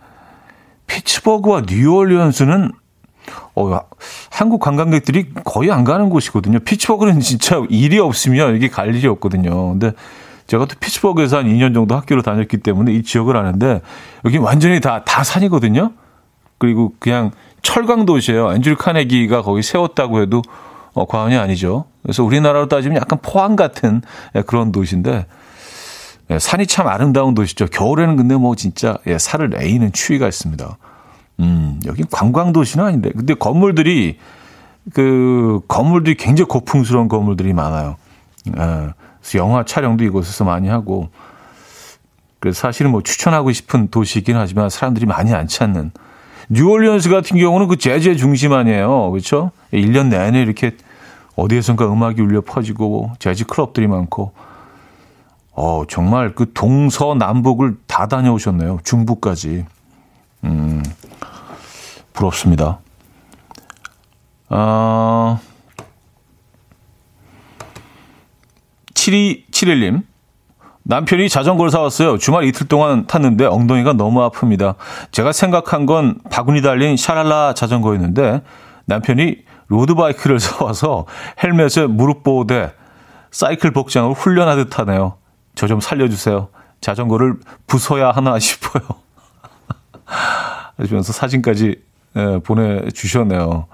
피츠버그와 0.86 1.62
뉴올리언스는, 1.68 2.70
어, 3.56 3.80
한국 4.30 4.60
관광객들이 4.60 5.30
거의 5.42 5.72
안 5.72 5.82
가는 5.82 6.08
곳이거든요. 6.10 6.60
피츠버그는 6.60 7.18
진짜 7.20 7.60
일이 7.70 7.98
없으면 7.98 8.54
이게 8.54 8.68
갈 8.68 8.94
일이 8.94 9.08
없거든요. 9.08 9.70
근데 9.70 9.92
제가 10.46 10.66
또 10.66 10.74
피츠버그에서 10.78 11.38
한 11.38 11.46
2년 11.46 11.74
정도 11.74 11.96
학교를 11.96 12.22
다녔기 12.22 12.58
때문에 12.58 12.92
이 12.92 13.02
지역을 13.02 13.36
아는데, 13.36 13.80
여기 14.24 14.38
완전히 14.38 14.80
다, 14.80 15.02
다 15.04 15.24
산이거든요. 15.24 15.92
그리고 16.58 16.92
그냥 16.98 17.30
철강 17.62 18.06
도시예요. 18.06 18.52
앤드류 18.52 18.76
카네기가 18.76 19.42
거기 19.42 19.62
세웠다고 19.62 20.20
해도 20.20 20.42
어, 20.92 21.06
과언이 21.06 21.36
아니죠. 21.36 21.86
그래서 22.02 22.22
우리나라로 22.22 22.68
따지면 22.68 22.98
약간 22.98 23.18
포항 23.20 23.56
같은 23.56 24.02
예, 24.36 24.42
그런 24.42 24.70
도시인데 24.70 25.26
예, 26.30 26.38
산이 26.38 26.66
참 26.66 26.86
아름다운 26.86 27.34
도시죠. 27.34 27.66
겨울에는 27.66 28.16
근데 28.16 28.36
뭐 28.36 28.54
진짜 28.54 28.98
예, 29.06 29.18
살을 29.18 29.50
내이는 29.50 29.92
추위가 29.92 30.28
있습니다. 30.28 30.78
음, 31.40 31.80
여기 31.86 32.04
관광 32.10 32.52
도시는 32.52 32.84
아닌데. 32.84 33.10
근데 33.14 33.34
건물들이 33.34 34.18
그 34.92 35.60
건물들이 35.66 36.16
굉장히 36.16 36.46
고풍스러운 36.48 37.08
건물들이 37.08 37.52
많아요. 37.52 37.96
예, 38.56 38.90
그래서 39.24 39.38
영화 39.38 39.64
촬영도 39.64 40.04
이곳에서 40.04 40.44
많이 40.44 40.68
하고 40.68 41.08
그래서 42.40 42.60
사실은 42.60 42.90
뭐 42.90 43.02
추천하고 43.02 43.52
싶은 43.52 43.88
도시이긴 43.88 44.36
하지만 44.36 44.68
사람들이 44.68 45.06
많이 45.06 45.32
안 45.32 45.48
찾는 45.48 45.92
뉴올리언스 46.50 47.08
같은 47.08 47.38
경우는 47.38 47.68
그 47.68 47.76
재즈의 47.76 48.18
중심 48.18 48.52
아니에요. 48.52 49.10
그렇죠? 49.10 49.50
1년 49.72 50.08
내내 50.08 50.42
이렇게 50.42 50.76
어디에선가 51.36 51.90
음악이 51.90 52.20
울려 52.20 52.42
퍼지고 52.42 53.12
재즈 53.18 53.46
클럽들이 53.46 53.86
많고 53.86 54.32
어, 55.52 55.84
정말 55.88 56.34
그 56.34 56.52
동서남북을 56.52 57.78
다 57.86 58.06
다녀오셨네요. 58.06 58.80
중부까지. 58.84 59.64
음, 60.44 60.82
부럽습니다. 62.12 62.80
아, 64.50 65.40
7271님. 69.04 70.02
남편이 70.86 71.28
자전거를 71.30 71.70
사왔어요. 71.70 72.18
주말 72.18 72.44
이틀 72.44 72.68
동안 72.68 73.06
탔는데 73.06 73.46
엉덩이가 73.46 73.94
너무 73.94 74.20
아픕니다. 74.30 74.74
제가 75.12 75.32
생각한 75.32 75.86
건 75.86 76.18
바구니 76.30 76.60
달린 76.60 76.96
샤랄라 76.98 77.54
자전거였는데 77.54 78.42
남편이 78.84 79.36
로드바이크를 79.68 80.38
사와서 80.40 81.06
헬멧에 81.42 81.86
무릎 81.88 82.22
보호대, 82.22 82.72
사이클 83.30 83.70
복장을 83.72 84.12
훈련하듯 84.12 84.78
하네요. 84.80 85.16
저 85.54 85.66
좀 85.68 85.80
살려주세요. 85.80 86.48
자전거를 86.82 87.36
부숴야 87.66 88.12
하나 88.12 88.36
싶어요. 88.40 88.82
하시면서 90.76 91.12
사진까지 91.14 91.76
예, 92.16 92.38
보내주셨네요. 92.44 93.66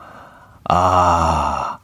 아, 0.69 1.79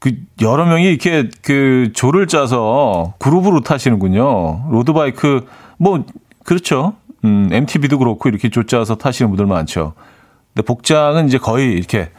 그 0.00 0.12
여러 0.40 0.64
명이 0.64 0.84
이렇게 0.88 1.28
그 1.42 1.90
조를 1.94 2.26
짜서 2.26 3.14
그룹으로 3.18 3.60
타시는군요. 3.60 4.68
road 4.70 5.08
bike 5.08 5.46
뭐 5.78 6.04
그렇죠. 6.44 6.94
음, 7.24 7.48
MTB도 7.52 7.98
그렇고 7.98 8.28
이렇게 8.28 8.48
조 8.48 8.64
짜서 8.64 8.96
타시는 8.96 9.30
분들 9.30 9.46
많죠. 9.46 9.92
근데 10.54 10.66
복장은 10.66 11.28
이제 11.28 11.38
거의 11.38 11.72
이렇게 11.74 12.10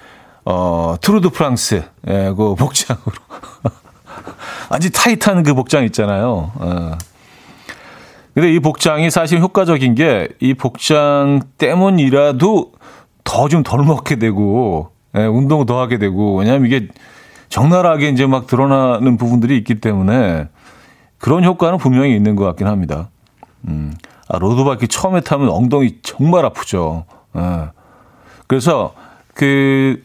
어 0.45 0.95
Tour 1.01 1.20
de 1.20 1.29
France 1.29 1.83
예, 2.07 2.33
그 2.37 2.55
복장으로 2.55 3.11
아주 4.69 4.91
타이트한 4.91 5.43
그 5.43 5.53
복장 5.53 5.83
있잖아요. 5.85 6.51
어. 6.55 6.91
근데 8.33 8.53
이 8.53 8.59
복장이 8.59 9.09
사실 9.09 9.39
효과적인 9.41 9.95
게 9.95 10.29
이 10.39 10.53
복장 10.53 11.41
때문이라도 11.57 12.71
더 13.23 13.47
좀 13.49 13.63
덜 13.63 13.83
먹게 13.83 14.17
되고 14.17 14.91
예, 15.17 15.25
운동 15.25 15.65
더 15.65 15.79
하게 15.81 15.97
되고 15.97 16.35
왜냐하면 16.37 16.67
이게 16.67 16.87
적나라하게 17.51 18.09
이제 18.09 18.25
막 18.25 18.47
드러나는 18.47 19.17
부분들이 19.17 19.57
있기 19.57 19.81
때문에 19.81 20.47
그런 21.19 21.43
효과는 21.43 21.77
분명히 21.77 22.15
있는 22.15 22.35
것 22.35 22.45
같긴 22.45 22.65
합니다. 22.65 23.09
음, 23.67 23.93
아, 24.29 24.39
로드바이크 24.39 24.87
처음에 24.87 25.19
타면 25.19 25.49
엉덩이 25.49 25.97
정말 26.01 26.45
아프죠. 26.45 27.05
예. 27.35 27.69
그래서 28.47 28.93
그, 29.33 30.01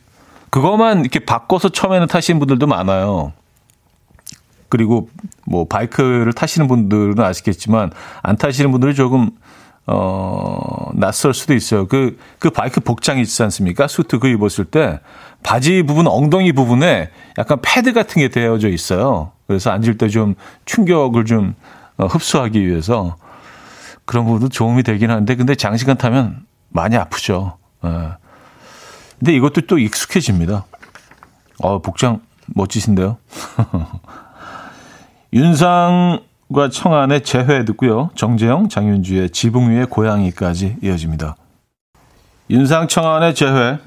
그것만 0.50 1.00
이렇게 1.00 1.20
바꿔서 1.20 1.68
처음에는 1.68 2.08
타시는 2.08 2.40
분들도 2.40 2.66
많아요. 2.66 3.32
그리고 4.68 5.08
뭐 5.46 5.66
바이크를 5.66 6.32
타시는 6.32 6.66
분들은 6.66 7.20
아시겠지만 7.20 7.92
안 8.22 8.36
타시는 8.36 8.72
분들이 8.72 8.94
조금 8.96 9.30
어, 9.86 10.90
낯설 10.94 11.32
수도 11.32 11.54
있어요. 11.54 11.86
그, 11.86 12.18
그 12.38 12.50
바이크 12.50 12.80
복장이 12.80 13.20
있지 13.22 13.42
않습니까? 13.44 13.86
수트 13.86 14.18
그 14.18 14.28
입었을 14.28 14.64
때 14.64 15.00
바지 15.42 15.82
부분, 15.84 16.08
엉덩이 16.08 16.52
부분에 16.52 17.10
약간 17.38 17.58
패드 17.62 17.92
같은 17.92 18.20
게 18.20 18.28
되어져 18.28 18.68
있어요. 18.68 19.32
그래서 19.46 19.70
앉을 19.70 19.96
때 19.96 20.08
좀 20.08 20.34
충격을 20.64 21.24
좀 21.24 21.54
어, 21.98 22.06
흡수하기 22.06 22.66
위해서 22.66 23.16
그런 24.04 24.24
부분도 24.24 24.48
도움이 24.48 24.82
되긴 24.82 25.10
하는데 25.10 25.34
근데 25.36 25.54
장시간 25.54 25.96
타면 25.96 26.46
많이 26.68 26.96
아프죠. 26.96 27.56
예. 27.84 27.88
근데 29.18 29.34
이것도 29.34 29.62
또 29.62 29.78
익숙해집니다. 29.78 30.64
어, 31.58 31.80
복장 31.80 32.20
멋지신데요. 32.46 33.18
윤상 35.32 36.20
과 36.52 36.68
청안의 36.70 37.22
재회 37.22 37.64
듣고요. 37.64 38.10
정재영, 38.14 38.68
장윤주의 38.68 39.30
지붕 39.30 39.70
위의 39.70 39.86
고양이까지 39.86 40.76
이어집니다. 40.82 41.36
윤상 42.50 42.86
청안의 42.86 43.34
재회 43.34 43.78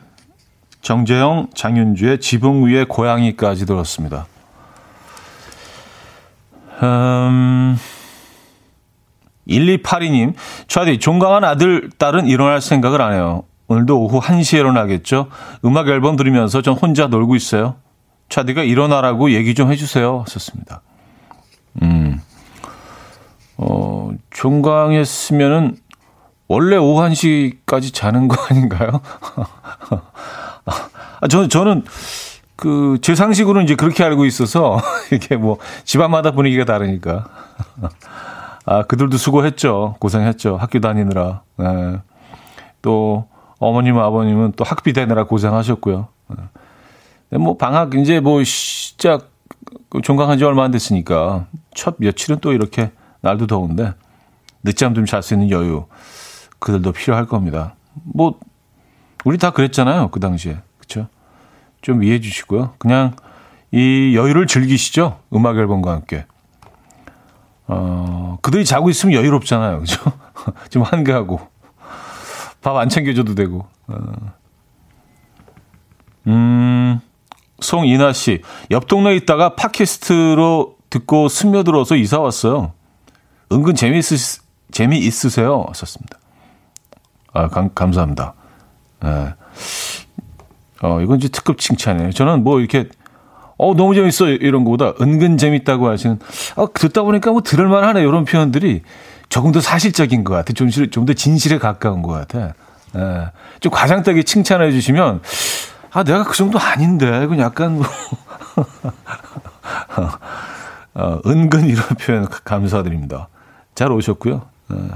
정재영, 0.82 1.48
장윤주의 1.54 2.20
지붕 2.20 2.66
위의 2.66 2.86
고양이까지 2.86 3.66
들었습니다. 3.66 4.28
음, 6.84 7.78
1282님, 9.48 10.34
차디, 10.68 11.00
종강한 11.00 11.44
아들, 11.44 11.90
딸은 11.98 12.28
일어날 12.28 12.62
생각을 12.62 13.02
안 13.02 13.14
해요. 13.14 13.44
오늘도 13.68 14.00
오후 14.00 14.20
1시에 14.20 14.60
일어나겠죠? 14.60 15.28
음악 15.66 15.88
앨범 15.88 16.16
들으면서 16.16 16.62
전 16.62 16.76
혼자 16.76 17.08
놀고 17.08 17.36
있어요. 17.36 17.76
차디가 18.30 18.64
일어나라고 18.64 19.32
얘기 19.32 19.54
좀 19.54 19.72
해주세요. 19.72 20.26
썼습니다. 20.28 20.82
음, 21.82 22.22
어, 23.62 24.12
종강했으면은 24.30 25.76
원래 26.48 26.78
오후 26.78 27.02
1시까지 27.10 27.94
자는 27.94 28.30
거 28.30 28.42
아닌가요? 28.50 29.02
아, 31.22 31.28
저는, 31.28 31.50
저는 31.50 31.84
그, 32.56 32.98
제 33.02 33.16
상식으로는 33.16 33.66
이제 33.66 33.76
그렇게 33.76 34.04
알고 34.04 34.26
있어서 34.26 34.82
이게 35.12 35.36
뭐 35.36 35.58
집안마다 35.84 36.32
분위기가 36.32 36.64
다르니까. 36.64 37.26
아, 38.66 38.84
그들도 38.84 39.18
수고했죠. 39.18 39.98
고생했죠. 40.00 40.56
학교 40.56 40.80
다니느라. 40.80 41.42
네. 41.58 42.00
또 42.82 43.28
어머님, 43.58 43.98
아버님은 43.98 44.54
또 44.56 44.64
학비 44.64 44.94
대느라 44.94 45.26
고생하셨고요. 45.26 46.08
네. 47.30 47.38
뭐 47.38 47.58
방학 47.58 47.94
이제 47.96 48.22
뭐 48.22 48.42
시작 48.44 49.30
그 49.90 50.02
종강한 50.02 50.38
지 50.38 50.46
얼마 50.46 50.64
안 50.64 50.72
됐으니까 50.72 51.48
첫 51.76 51.96
며칠은 51.98 52.40
또 52.40 52.54
이렇게 52.54 52.92
날도 53.22 53.48
더운데 53.48 53.94
늦잠 54.64 54.94
좀 54.94 55.06
잘 55.06 55.22
수 55.24 55.34
있는 55.34 55.50
여유 55.52 55.86
그들도 56.60 56.92
필요할 56.92 57.26
겁니다. 57.26 57.76
뭐 58.04 58.40
우리 59.26 59.38
다 59.38 59.52
그랬잖아요 59.52 60.10
그 60.12 60.20
당시에 60.20 60.58
그렇죠? 60.78 61.08
좀 61.82 62.04
이해해 62.04 62.20
주시고요. 62.20 62.74
그냥 62.78 63.16
이 63.72 64.14
여유를 64.16 64.48
즐기시죠 64.48 65.20
음악 65.34 65.58
앨범과 65.58 65.92
함께. 65.92 66.26
어 67.68 68.38
그들이 68.42 68.66
자고 68.66 68.90
있으면 68.90 69.14
여유롭잖아요, 69.16 69.80
그죠? 69.80 70.02
좀 70.72 70.82
한가하고 70.84 71.40
밥 72.62 72.76
안 72.78 72.90
챙겨줘도 72.90 73.36
되고. 73.36 73.68
어. 73.88 73.96
음. 76.28 77.00
송이나 77.62 78.14
씨, 78.14 78.42
옆 78.72 78.88
동네에 78.88 79.16
있다가 79.18 79.56
팟캐스트로 79.56 80.78
듣고 80.90 81.28
스며들어서 81.28 81.96
이사 81.98 82.20
왔어요. 82.20 82.72
은근 83.52 83.76
재미있으, 83.76 84.42
재미있으세요? 84.72 85.66
썼습니다. 85.74 86.18
아, 87.34 87.48
감, 87.48 87.70
감사합니다. 87.74 88.34
네. 89.02 89.34
어, 90.82 91.02
이건 91.02 91.18
이제 91.18 91.28
특급 91.28 91.58
칭찬이에요. 91.60 92.12
저는 92.12 92.44
뭐 92.44 92.60
이렇게, 92.60 92.88
어, 93.58 93.74
너무 93.76 93.96
재밌어. 93.96 94.28
이런 94.30 94.64
거보다 94.64 94.94
은근 95.02 95.38
재밌다고 95.38 95.90
하시는, 95.90 96.20
아, 96.56 96.68
듣다 96.74 97.04
보니까 97.04 97.32
뭐 97.32 97.42
들을만 97.42 97.84
하네. 97.84 98.02
이런 98.02 98.26
표현들이 98.26 98.84
조금 99.30 99.52
더 99.52 99.60
사실적인 99.62 100.24
것 100.24 100.34
같아. 100.34 100.54
좀, 100.54 100.70
좀 100.70 101.06
더 101.06 101.14
진실에 101.14 101.58
가까운 101.58 102.02
것 102.02 102.12
같아. 102.14 102.54
예. 102.96 103.32
좀 103.60 103.72
과장되게 103.72 104.24
칭찬해 104.24 104.72
주시면, 104.72 105.22
아, 105.92 106.04
내가 106.04 106.24
그 106.24 106.36
정도 106.36 106.60
아닌데. 106.60 107.22
이건 107.24 107.40
약간 107.40 107.76
뭐. 107.76 107.86
어, 110.96 111.20
은근 111.26 111.66
이런 111.68 111.84
표현 112.00 112.28
감사드립니다. 112.44 113.28
잘 113.80 113.94
오셨고요. 113.94 114.42
어. 114.72 114.90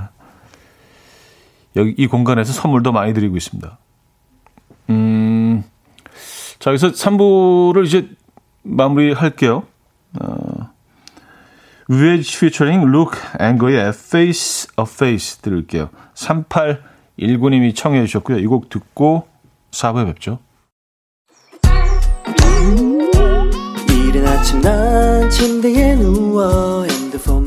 여기 1.77 1.95
이 1.97 2.05
공간에서 2.07 2.51
선물도 2.51 2.91
많이 2.91 3.13
드리고 3.13 3.37
있습니다. 3.37 3.77
음, 4.89 5.63
자, 6.59 6.69
여기서 6.71 6.89
3부를 6.91 7.85
이제 7.85 8.09
마무리할게요. 8.63 9.63
어, 10.19 10.69
Rich 11.89 12.35
featuring 12.35 12.85
Luke 12.89 13.17
Anger의 13.39 13.87
Face 13.93 14.67
of 14.75 14.91
Face 14.93 15.41
들을게요. 15.41 15.89
3819님이 16.15 17.73
청해 17.73 18.05
주셨고요. 18.05 18.39
이 18.39 18.45
곡 18.47 18.67
듣고 18.67 19.29
4부에 19.71 20.05
뵙죠. 20.07 20.39
이른 23.89 24.27
아침 24.27 24.59
난 24.59 25.29
침대에 25.29 25.95
누워 25.95 26.85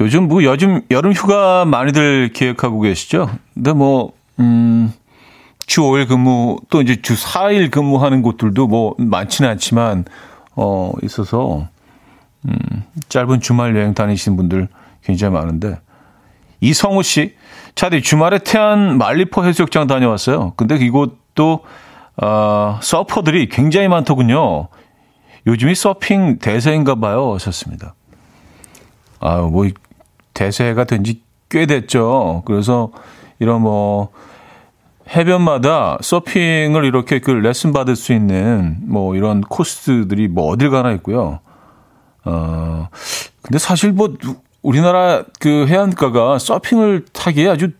요즘 0.00 0.28
뭐 0.28 0.42
요즘 0.42 0.82
여름 0.90 1.12
휴가 1.12 1.64
많이들 1.64 2.32
계획하고 2.32 2.80
계시죠? 2.80 3.30
근데 3.54 3.72
뭐, 3.72 4.12
음, 4.40 4.92
주 5.66 5.82
5일 5.82 6.08
근무 6.08 6.58
또 6.68 6.82
이제 6.82 7.00
주 7.00 7.14
4일 7.14 7.70
근무하는 7.70 8.22
곳들도 8.22 8.66
뭐 8.66 8.94
많지는 8.98 9.50
않지만, 9.50 10.04
어, 10.56 10.92
있어서, 11.02 11.68
음, 12.46 12.56
짧은 13.08 13.40
주말 13.40 13.76
여행 13.76 13.94
다니시는 13.94 14.36
분들 14.36 14.68
굉장히 15.04 15.34
많은데, 15.34 15.78
이성우 16.60 17.02
씨, 17.02 17.34
차디 17.74 18.02
주말에 18.02 18.38
태안 18.38 18.98
말리포 18.98 19.44
해수욕장 19.44 19.86
다녀왔어요. 19.86 20.54
근데 20.56 20.76
이곳도 20.76 21.64
어, 22.16 22.78
서퍼들이 22.80 23.48
굉장히 23.48 23.88
많더군요. 23.88 24.68
요즘이 25.46 25.74
서핑 25.74 26.38
대세인가 26.38 26.94
봐요. 26.94 27.34
하셨습니다. 27.34 27.94
아, 29.20 29.38
뭐, 29.38 29.66
대세가 30.34 30.84
된 30.84 31.02
지 31.04 31.24
꽤 31.54 31.66
됐죠. 31.66 32.42
그래서 32.46 32.90
이런 33.38 33.62
뭐, 33.62 34.10
해변마다 35.14 35.98
서핑을 36.00 36.84
이렇게 36.84 37.20
그 37.20 37.30
레슨 37.30 37.72
받을 37.72 37.94
수 37.94 38.12
있는 38.12 38.78
뭐 38.82 39.14
이런 39.14 39.40
코스들이 39.42 40.26
뭐 40.26 40.48
어딜 40.48 40.70
가나 40.70 40.90
있고요. 40.92 41.38
어, 42.24 42.88
근데 43.42 43.58
사실 43.58 43.92
뭐 43.92 44.16
우리나라 44.62 45.22
그 45.38 45.66
해안가가 45.68 46.38
서핑을 46.40 47.04
타기에 47.12 47.50
아주 47.50 47.70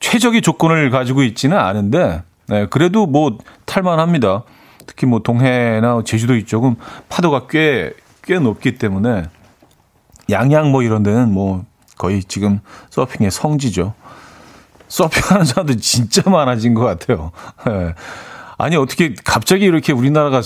최적의 0.00 0.40
조건을 0.40 0.90
가지고 0.90 1.22
있지는 1.24 1.58
않은데 1.58 2.22
네, 2.46 2.66
그래도 2.66 3.06
뭐 3.06 3.36
탈만합니다. 3.66 4.44
특히 4.86 5.06
뭐 5.06 5.18
동해나 5.18 6.00
제주도 6.04 6.34
이쪽은 6.36 6.76
파도가 7.10 7.48
꽤, 7.48 7.92
꽤 8.22 8.38
높기 8.38 8.78
때문에 8.78 9.24
양양 10.30 10.70
뭐 10.70 10.82
이런 10.82 11.02
데는 11.02 11.30
뭐 11.32 11.64
거의 11.98 12.22
지금 12.24 12.60
서핑의 12.90 13.30
성지죠. 13.30 13.94
서핑하는 14.88 15.44
사람들 15.44 15.78
진짜 15.78 16.28
많아진 16.30 16.74
것 16.74 16.84
같아요. 16.84 17.32
네. 17.66 17.94
아니, 18.56 18.76
어떻게 18.76 19.14
갑자기 19.24 19.64
이렇게 19.64 19.92
우리나라가 19.92 20.40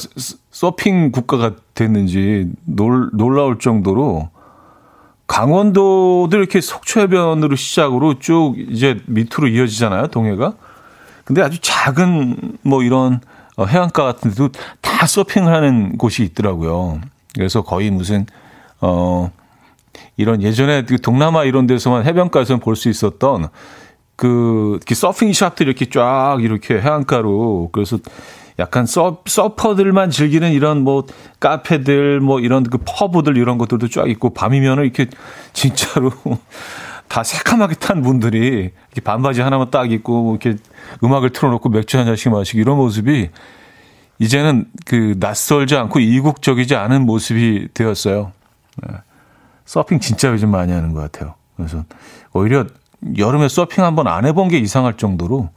서핑 0.50 1.12
국가가 1.12 1.52
됐는지 1.74 2.50
놀, 2.64 3.10
놀라울 3.14 3.58
정도로 3.58 4.30
강원도도 5.26 6.30
이렇게 6.32 6.60
속초해변으로 6.60 7.56
시작으로 7.56 8.18
쭉 8.18 8.54
이제 8.58 9.00
밑으로 9.06 9.48
이어지잖아요, 9.48 10.08
동해가. 10.08 10.54
근데 11.24 11.40
아주 11.40 11.58
작은 11.60 12.58
뭐 12.62 12.82
이런 12.82 13.20
어, 13.56 13.64
해안가 13.64 14.02
같은 14.04 14.30
데도 14.30 14.50
다 14.80 15.06
서핑을 15.06 15.52
하는 15.52 15.96
곳이 15.96 16.22
있더라고요. 16.24 17.00
그래서 17.34 17.62
거의 17.62 17.90
무슨 17.90 18.26
어 18.80 19.30
이런 20.16 20.42
예전에 20.42 20.84
그 20.84 21.00
동남아 21.00 21.44
이런 21.44 21.66
데서만 21.66 22.04
해변가에서 22.04 22.58
볼수 22.58 22.88
있었던 22.88 23.48
그 24.16 24.78
서핑 24.86 25.32
샵들 25.32 25.66
이렇게 25.66 25.86
쫙 25.86 26.38
이렇게 26.40 26.80
해안가로 26.80 27.70
그래서 27.72 27.98
약간 28.58 28.86
서, 28.86 29.22
서퍼들만 29.24 30.10
즐기는 30.10 30.52
이런 30.52 30.82
뭐 30.82 31.06
카페들 31.40 32.20
뭐 32.20 32.40
이런 32.40 32.62
그 32.64 32.78
퍼브들 32.84 33.36
이런 33.36 33.58
것들도 33.58 33.88
쫙 33.88 34.08
있고 34.08 34.30
밤이면은 34.30 34.84
이렇게 34.84 35.06
진짜로 35.52 36.12
다 37.08 37.22
새카맣게 37.22 37.76
탄 37.76 38.02
분들이 38.02 38.70
이렇게 38.92 39.00
반바지 39.02 39.40
하나만 39.40 39.70
딱 39.70 39.90
입고 39.90 40.22
뭐 40.22 40.38
이렇게 40.40 40.56
음악을 41.02 41.30
틀어놓고 41.30 41.68
맥주 41.70 41.98
한 41.98 42.06
잔씩 42.06 42.32
마시고 42.32 42.60
이런 42.60 42.76
모습이 42.76 43.30
이제는 44.18 44.66
그 44.86 45.16
낯설지 45.18 45.74
않고 45.76 45.98
이국적이지 45.98 46.76
않은 46.76 47.04
모습이 47.04 47.68
되었어요. 47.74 48.32
네. 48.82 48.94
서핑 49.64 50.00
진짜 50.00 50.28
요즘 50.30 50.50
많이 50.50 50.72
하는 50.72 50.92
것 50.92 51.00
같아요. 51.00 51.34
그래서 51.56 51.84
오히려 52.32 52.66
여름에 53.16 53.48
서핑 53.48 53.84
한번 53.84 54.08
안 54.08 54.24
해본 54.26 54.48
게 54.48 54.58
이상할 54.58 54.96
정도로 54.96 55.50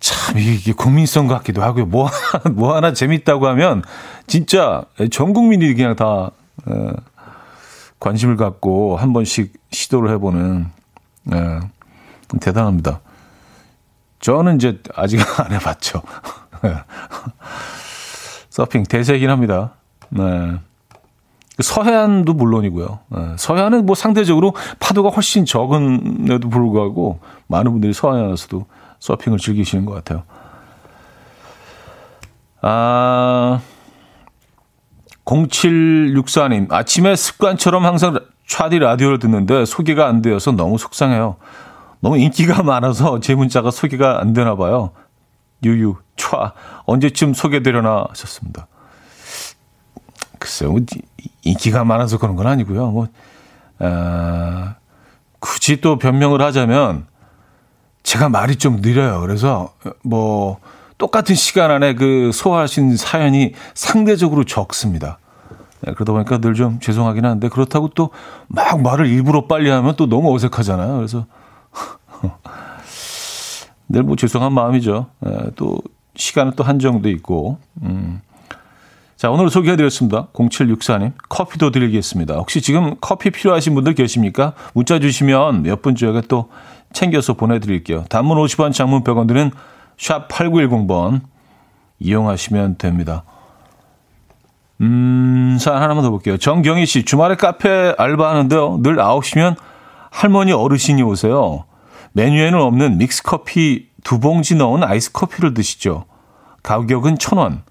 참 0.00 0.36
이게 0.38 0.72
국민성 0.72 1.28
같기도 1.28 1.62
하고요. 1.62 1.86
뭐 1.86 2.06
하나, 2.06 2.54
뭐 2.54 2.74
하나 2.74 2.92
재밌다고 2.92 3.46
하면 3.46 3.82
진짜 4.26 4.84
전 5.10 5.32
국민이 5.32 5.72
그냥 5.74 5.94
다 5.94 6.30
에, 6.68 6.92
관심을 8.00 8.36
갖고 8.36 8.96
한 8.96 9.12
번씩 9.12 9.52
시도를 9.70 10.10
해보는 10.10 10.66
에, 11.32 11.60
대단합니다. 12.40 13.00
저는 14.18 14.56
이제 14.56 14.80
아직 14.94 15.20
안 15.40 15.52
해봤죠. 15.52 16.02
서핑 18.50 18.84
대세긴 18.84 19.30
합니다. 19.30 19.74
네. 20.10 20.58
서해안도 21.62 22.34
물론이고요. 22.34 22.98
네. 23.08 23.18
서해안은 23.36 23.86
뭐 23.86 23.94
상대적으로 23.94 24.54
파도가 24.80 25.10
훨씬 25.10 25.44
적은에도 25.44 26.48
불구하고 26.48 27.20
많은 27.46 27.72
분들이 27.72 27.92
서해안에서도 27.92 28.66
서핑을 28.98 29.38
즐기시는 29.38 29.84
것 29.84 29.94
같아요. 29.94 30.22
아, 32.60 33.60
0764님, 35.24 36.70
아침에 36.72 37.16
습관처럼 37.16 37.84
항상 37.84 38.18
차디 38.46 38.78
라디오를 38.78 39.18
듣는데 39.18 39.64
소개가 39.64 40.06
안 40.06 40.22
되어서 40.22 40.52
너무 40.52 40.78
속상해요. 40.78 41.36
너무 42.00 42.18
인기가 42.18 42.62
많아서 42.62 43.18
제 43.20 43.34
문자가 43.34 43.70
소개가 43.70 44.20
안 44.20 44.32
되나 44.32 44.56
봐요. 44.56 44.90
유유, 45.64 45.96
촤, 46.16 46.52
언제쯤 46.84 47.34
소개되려나 47.34 48.06
하셨습니다. 48.10 48.66
글쎄요, 50.42 50.72
뭐, 50.72 50.80
인기가 51.44 51.84
많아서 51.84 52.18
그런 52.18 52.34
건 52.34 52.48
아니고요. 52.48 52.90
뭐, 52.90 53.06
아, 53.78 54.74
굳이 55.38 55.80
또 55.80 55.98
변명을 55.98 56.42
하자면, 56.42 57.06
제가 58.02 58.28
말이 58.28 58.56
좀 58.56 58.80
느려요. 58.80 59.20
그래서, 59.20 59.72
뭐, 60.02 60.58
똑같은 60.98 61.36
시간 61.36 61.70
안에 61.70 61.94
그 61.94 62.32
소화하신 62.34 62.96
사연이 62.96 63.52
상대적으로 63.74 64.42
적습니다. 64.44 65.18
네, 65.82 65.92
그러다 65.94 66.12
보니까 66.12 66.38
늘 66.38 66.54
좀 66.54 66.80
죄송하긴 66.80 67.24
한데, 67.24 67.48
그렇다고 67.48 67.88
또 67.90 68.10
막 68.48 68.82
말을 68.82 69.06
일부러 69.06 69.46
빨리 69.46 69.70
하면 69.70 69.94
또 69.96 70.08
너무 70.08 70.34
어색하잖아요. 70.34 70.96
그래서, 70.96 71.26
늘 73.88 74.02
뭐 74.02 74.16
죄송한 74.16 74.52
마음이죠. 74.52 75.06
예, 75.26 75.50
또 75.54 75.78
시간은 76.16 76.54
또 76.56 76.64
한정도 76.64 77.08
있고. 77.10 77.58
음. 77.82 78.20
자, 79.22 79.30
오늘 79.30 79.50
소개해드렸습니다. 79.50 80.26
0764님. 80.32 81.12
커피도 81.28 81.70
드리겠습니다. 81.70 82.34
혹시 82.34 82.60
지금 82.60 82.96
커피 83.00 83.30
필요하신 83.30 83.72
분들 83.72 83.94
계십니까? 83.94 84.54
문자 84.74 84.98
주시면 84.98 85.62
몇분 85.62 85.94
중에 85.94 86.22
또 86.26 86.48
챙겨서 86.92 87.34
보내드릴게요. 87.34 88.04
단문 88.08 88.36
50원, 88.36 88.72
장문 88.72 89.04
100원 89.04 89.28
드는 89.28 89.52
샵 89.96 90.26
8910번 90.26 91.20
이용하시면 92.00 92.78
됩니다. 92.78 93.22
음, 94.80 95.56
사연 95.60 95.80
하나만 95.80 96.02
더 96.02 96.10
볼게요. 96.10 96.36
정경희 96.36 96.84
씨, 96.84 97.04
주말에 97.04 97.36
카페 97.36 97.94
알바하는데요. 97.96 98.80
늘 98.82 98.96
9시면 98.96 99.54
할머니 100.10 100.50
어르신이 100.50 101.00
오세요. 101.04 101.64
메뉴에는 102.14 102.60
없는 102.60 102.98
믹스커피 102.98 103.86
두 104.02 104.18
봉지 104.18 104.56
넣은 104.56 104.82
아이스커피를 104.82 105.54
드시죠. 105.54 106.06
가격은 106.64 107.18
천 107.18 107.38
원. 107.38 107.62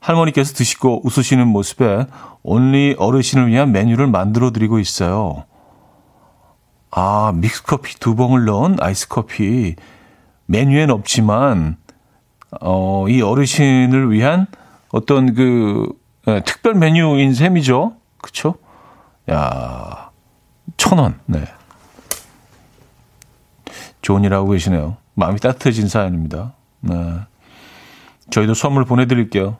할머니께서 0.00 0.54
드시고 0.54 1.02
웃으시는 1.06 1.46
모습에 1.46 2.06
온리 2.42 2.94
어르신을 2.98 3.48
위한 3.48 3.70
메뉴를 3.72 4.06
만들어 4.06 4.50
드리고 4.50 4.78
있어요. 4.78 5.44
아, 6.90 7.32
믹스커피 7.34 8.00
두 8.00 8.16
봉을 8.16 8.46
넣은 8.46 8.76
아이스커피. 8.80 9.76
메뉴엔 10.46 10.90
없지만, 10.90 11.76
어, 12.60 13.06
이 13.08 13.22
어르신을 13.22 14.10
위한 14.10 14.46
어떤 14.90 15.34
그, 15.34 15.86
예, 16.26 16.40
특별 16.44 16.74
메뉴인 16.74 17.34
셈이죠. 17.34 17.94
그쵸? 18.20 18.54
야, 19.30 20.10
천 20.76 20.98
원. 20.98 21.20
네. 21.26 21.44
좋은 24.02 24.24
일 24.24 24.34
하고 24.34 24.50
계시네요. 24.50 24.96
마음이 25.14 25.38
따뜻해진 25.38 25.86
사연입니다. 25.86 26.54
네. 26.80 27.20
저희도 28.30 28.54
선물 28.54 28.84
보내드릴게요. 28.84 29.58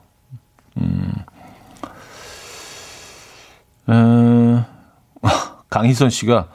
음, 3.91 4.65
강희선 5.69 6.09
씨가 6.09 6.47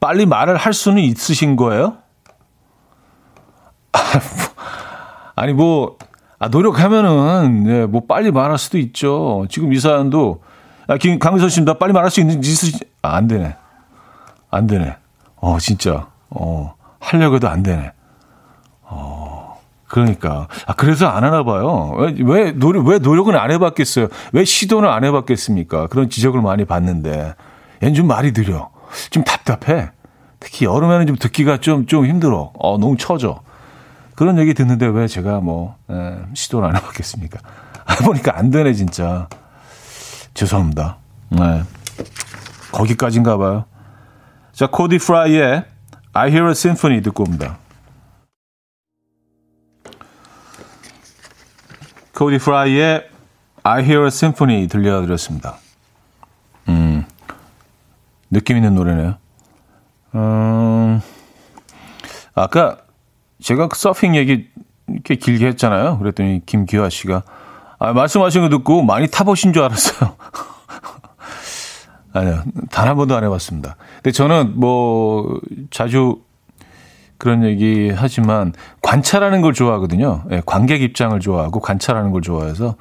빨리 0.00 0.26
말을 0.26 0.56
할 0.56 0.72
수는 0.72 1.02
있으신 1.02 1.56
거예요? 1.56 1.98
아니 5.36 5.52
뭐 5.52 5.96
아, 6.38 6.48
노력하면은 6.48 7.64
네, 7.64 7.86
뭐 7.86 8.02
빨리 8.06 8.32
말할 8.32 8.58
수도 8.58 8.76
있죠. 8.78 9.46
지금 9.48 9.72
이 9.72 9.78
사연도 9.78 10.42
아, 10.88 10.96
김 10.96 11.18
강희선 11.20 11.48
씨나 11.48 11.74
빨리 11.74 11.92
말할 11.92 12.10
수 12.10 12.20
있는지 12.20 12.50
있으시 12.50 12.78
아, 13.00 13.14
안 13.14 13.28
되네. 13.28 13.56
안 14.50 14.66
되네. 14.66 14.96
어 15.36 15.58
진짜 15.60 16.08
어 16.30 16.74
하려고 16.98 17.36
해도 17.36 17.48
안 17.48 17.62
되네. 17.62 17.92
어, 18.82 19.21
그러니까. 19.92 20.48
아, 20.66 20.72
그래서 20.72 21.06
안 21.06 21.22
하나 21.22 21.44
봐요. 21.44 21.92
왜, 21.98 22.14
왜, 22.24 22.52
노력, 22.52 22.86
왜 22.86 22.98
노력은 22.98 23.36
안 23.36 23.50
해봤겠어요? 23.50 24.08
왜 24.32 24.42
시도는 24.42 24.88
안 24.88 25.04
해봤겠습니까? 25.04 25.88
그런 25.88 26.08
지적을 26.08 26.40
많이 26.40 26.64
받는데. 26.64 27.34
얘는 27.82 27.94
좀 27.94 28.06
말이 28.06 28.32
느려. 28.32 28.70
좀 29.10 29.22
답답해. 29.22 29.90
특히 30.40 30.64
여름에는 30.64 31.08
좀 31.08 31.16
듣기가 31.16 31.58
좀, 31.58 31.84
좀 31.84 32.06
힘들어. 32.06 32.52
어, 32.58 32.78
너무 32.78 32.96
처져. 32.96 33.42
그런 34.14 34.38
얘기 34.38 34.54
듣는데 34.54 34.86
왜 34.86 35.06
제가 35.06 35.40
뭐, 35.40 35.76
에, 35.90 36.16
시도를 36.32 36.70
안 36.70 36.76
해봤겠습니까? 36.76 37.40
아, 37.84 37.94
보니까 37.96 38.38
안 38.38 38.50
되네, 38.50 38.72
진짜. 38.72 39.28
죄송합니다. 40.32 40.96
네. 41.28 41.64
거기까지인가 42.72 43.36
봐요. 43.36 43.66
자, 44.52 44.68
코디 44.68 44.96
프라이의 44.96 45.64
I 46.14 46.28
Hear 46.30 46.48
a 46.48 46.52
Symphony 46.52 47.02
듣고 47.02 47.24
옵니다. 47.24 47.58
코디 52.14 52.38
프라이의 52.38 53.08
I 53.62 53.82
Hear 53.82 54.04
a 54.04 54.08
Symphony 54.08 54.66
들려드렸습니다. 54.68 55.56
음, 56.68 57.04
느낌 58.30 58.56
있는 58.56 58.74
노래네요. 58.74 59.16
음, 60.14 61.00
아까 62.34 62.78
제가 63.40 63.68
그 63.68 63.78
서핑 63.78 64.14
얘기 64.16 64.48
이렇게 64.88 65.14
길게 65.16 65.46
했잖아요. 65.48 65.98
그랬더니 65.98 66.42
김기화 66.44 66.88
씨가 66.90 67.22
아, 67.78 67.92
말씀하신 67.92 68.42
거 68.42 68.48
듣고 68.48 68.82
많이 68.82 69.08
타보신 69.08 69.52
줄 69.52 69.62
알았어요. 69.64 70.16
아니요. 72.12 72.42
단 72.70 72.88
한 72.88 72.96
번도 72.96 73.16
안 73.16 73.24
해봤습니다. 73.24 73.76
근데 73.96 74.12
저는 74.12 74.52
뭐, 74.60 75.40
자주 75.70 76.20
그런 77.22 77.44
얘기 77.44 77.92
하지만 77.94 78.52
관찰하는 78.82 79.42
걸 79.42 79.52
좋아하거든요. 79.52 80.24
예, 80.32 80.42
관객 80.44 80.82
입장을 80.82 81.20
좋아하고 81.20 81.60
관찰하는 81.60 82.10
걸 82.10 82.20
좋아해서, 82.20 82.74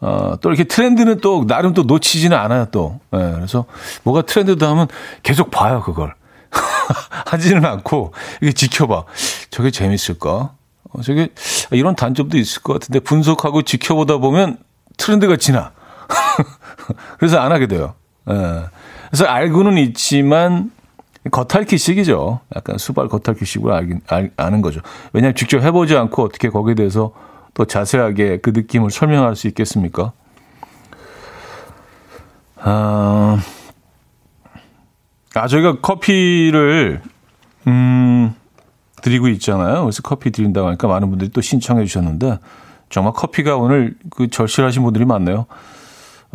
어, 0.00 0.34
또 0.40 0.48
이렇게 0.48 0.64
트렌드는 0.64 1.20
또 1.20 1.46
나름 1.46 1.72
또 1.72 1.84
놓치지는 1.84 2.36
않아요, 2.36 2.66
또. 2.72 2.98
예, 3.14 3.18
그래서 3.36 3.66
뭐가 4.02 4.22
트렌드다 4.22 4.68
하면 4.70 4.88
계속 5.22 5.52
봐요, 5.52 5.82
그걸. 5.82 6.16
하지는 7.30 7.64
않고, 7.64 8.12
이게 8.42 8.50
지켜봐. 8.50 9.04
저게 9.50 9.70
재밌을까? 9.70 10.50
어, 10.90 11.02
저게 11.02 11.28
이런 11.70 11.94
단점도 11.94 12.38
있을 12.38 12.62
것 12.62 12.72
같은데 12.72 12.98
분석하고 12.98 13.62
지켜보다 13.62 14.16
보면 14.16 14.58
트렌드가 14.96 15.36
지나. 15.36 15.70
그래서 17.18 17.38
안 17.38 17.52
하게 17.52 17.68
돼요. 17.68 17.94
예. 18.28 18.64
그래서 19.10 19.26
알고는 19.26 19.78
있지만 19.78 20.72
겉핥기식이죠. 21.30 22.40
약간 22.54 22.78
수발 22.78 23.08
겉핥기식으로 23.08 23.74
알긴, 23.74 24.00
알, 24.08 24.30
아는 24.36 24.62
거죠. 24.62 24.80
왜냐하면 25.12 25.34
직접 25.34 25.62
해보지 25.62 25.96
않고 25.96 26.22
어떻게 26.22 26.48
거기에 26.48 26.74
대해서 26.74 27.12
또 27.54 27.64
자세하게 27.64 28.38
그 28.38 28.50
느낌을 28.50 28.90
설명할 28.90 29.36
수 29.36 29.46
있겠습니까? 29.48 30.12
아, 32.58 33.38
아 35.34 35.46
저희가 35.46 35.80
커피를 35.80 37.00
음 37.66 38.34
드리고 39.02 39.28
있잖아요. 39.28 39.82
그래서 39.82 40.02
커피 40.02 40.30
드린다고 40.30 40.66
하니까 40.68 40.88
많은 40.88 41.08
분들이 41.10 41.30
또 41.30 41.40
신청해 41.40 41.84
주셨는데 41.84 42.38
정말 42.90 43.12
커피가 43.12 43.56
오늘 43.56 43.94
그 44.10 44.28
절실하신 44.28 44.82
분들이 44.82 45.04
많네요. 45.04 45.46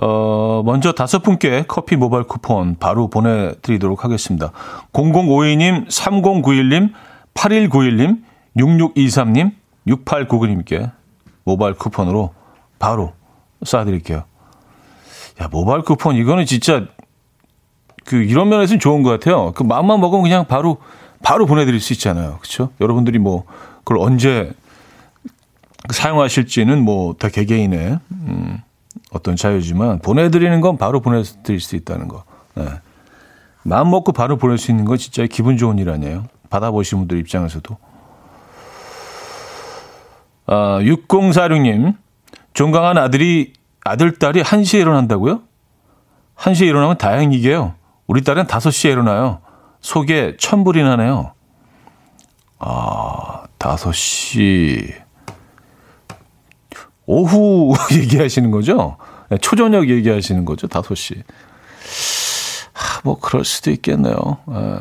어, 0.01 0.63
먼저 0.65 0.91
다섯 0.93 1.21
분께 1.21 1.63
커피 1.67 1.95
모바일 1.95 2.23
쿠폰 2.23 2.75
바로 2.79 3.07
보내드리도록 3.07 4.03
하겠습니다. 4.03 4.51
0052님, 4.93 5.87
3091님, 5.87 6.91
8191님, 7.35 8.23
6623님, 8.57 9.51
6899님께 9.87 10.91
모바일 11.43 11.75
쿠폰으로 11.75 12.33
바로 12.79 13.13
쏴드릴게요. 13.63 14.23
야, 15.39 15.47
모바일 15.51 15.83
쿠폰, 15.83 16.15
이거는 16.15 16.45
진짜 16.45 16.85
그 18.05 18.15
이런 18.17 18.49
면에서는 18.49 18.79
좋은 18.79 19.03
것 19.03 19.11
같아요. 19.11 19.51
그 19.53 19.61
마음만 19.61 19.99
먹으면 20.01 20.23
그냥 20.23 20.45
바로, 20.47 20.77
바로 21.23 21.45
보내드릴 21.45 21.79
수 21.79 21.93
있잖아요. 21.93 22.37
그렇죠? 22.41 22.71
여러분들이 22.81 23.19
뭐 23.19 23.45
그걸 23.83 23.99
언제 23.99 24.51
사용하실지는 25.91 26.83
뭐 26.83 27.13
다 27.13 27.29
개개인의 27.29 27.99
음, 28.11 28.61
어떤 29.11 29.35
자유지만 29.35 29.99
보내드리는 29.99 30.61
건 30.61 30.77
바로 30.77 31.01
보내드릴 31.01 31.59
수 31.59 31.75
있다는 31.75 32.07
거. 32.07 32.23
네. 32.55 32.65
마음 33.63 33.91
먹고 33.91 34.11
바로 34.11 34.37
보낼 34.37 34.57
수 34.57 34.71
있는 34.71 34.85
건 34.85 34.97
진짜 34.97 35.25
기분 35.27 35.57
좋은 35.57 35.77
일 35.77 35.89
아니에요. 35.89 36.25
받아보신 36.49 36.99
분들 36.99 37.17
입장에서도. 37.19 37.77
아, 40.47 40.79
6046님, 40.81 41.95
종강한 42.53 42.97
아들이, 42.97 43.53
아들, 43.83 44.17
딸이 44.17 44.41
1시에 44.43 44.81
일어난다고요? 44.81 45.41
1시에 46.35 46.67
일어나면 46.67 46.97
다행이게요. 46.97 47.75
우리 48.07 48.23
딸은 48.23 48.47
5시에 48.47 48.91
일어나요. 48.91 49.39
속에 49.81 50.35
천불이 50.39 50.83
나네요. 50.83 51.33
아, 52.59 53.43
5시. 53.59 54.93
오후 57.11 57.73
얘기하시는 57.91 58.51
거죠? 58.51 58.95
네, 59.29 59.37
초저녁 59.37 59.89
얘기하시는 59.89 60.45
거죠? 60.45 60.67
5시. 60.67 61.21
하, 62.73 63.01
뭐, 63.03 63.19
그럴 63.19 63.43
수도 63.43 63.69
있겠네요. 63.71 64.37
아, 64.45 64.79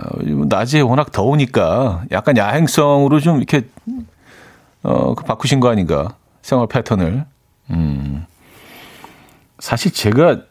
낮에 0.49 0.81
워낙 0.81 1.11
더우니까 1.11 2.05
약간 2.13 2.37
야행성으로 2.37 3.19
좀 3.21 3.39
이렇게, 3.39 3.63
어, 4.85 5.15
그 5.15 5.25
바꾸신 5.25 5.59
거 5.59 5.69
아닌가. 5.71 6.15
생활 6.43 6.69
패턴을. 6.69 7.25
음. 7.71 8.27
사실 9.59 9.93
제가 9.93 10.43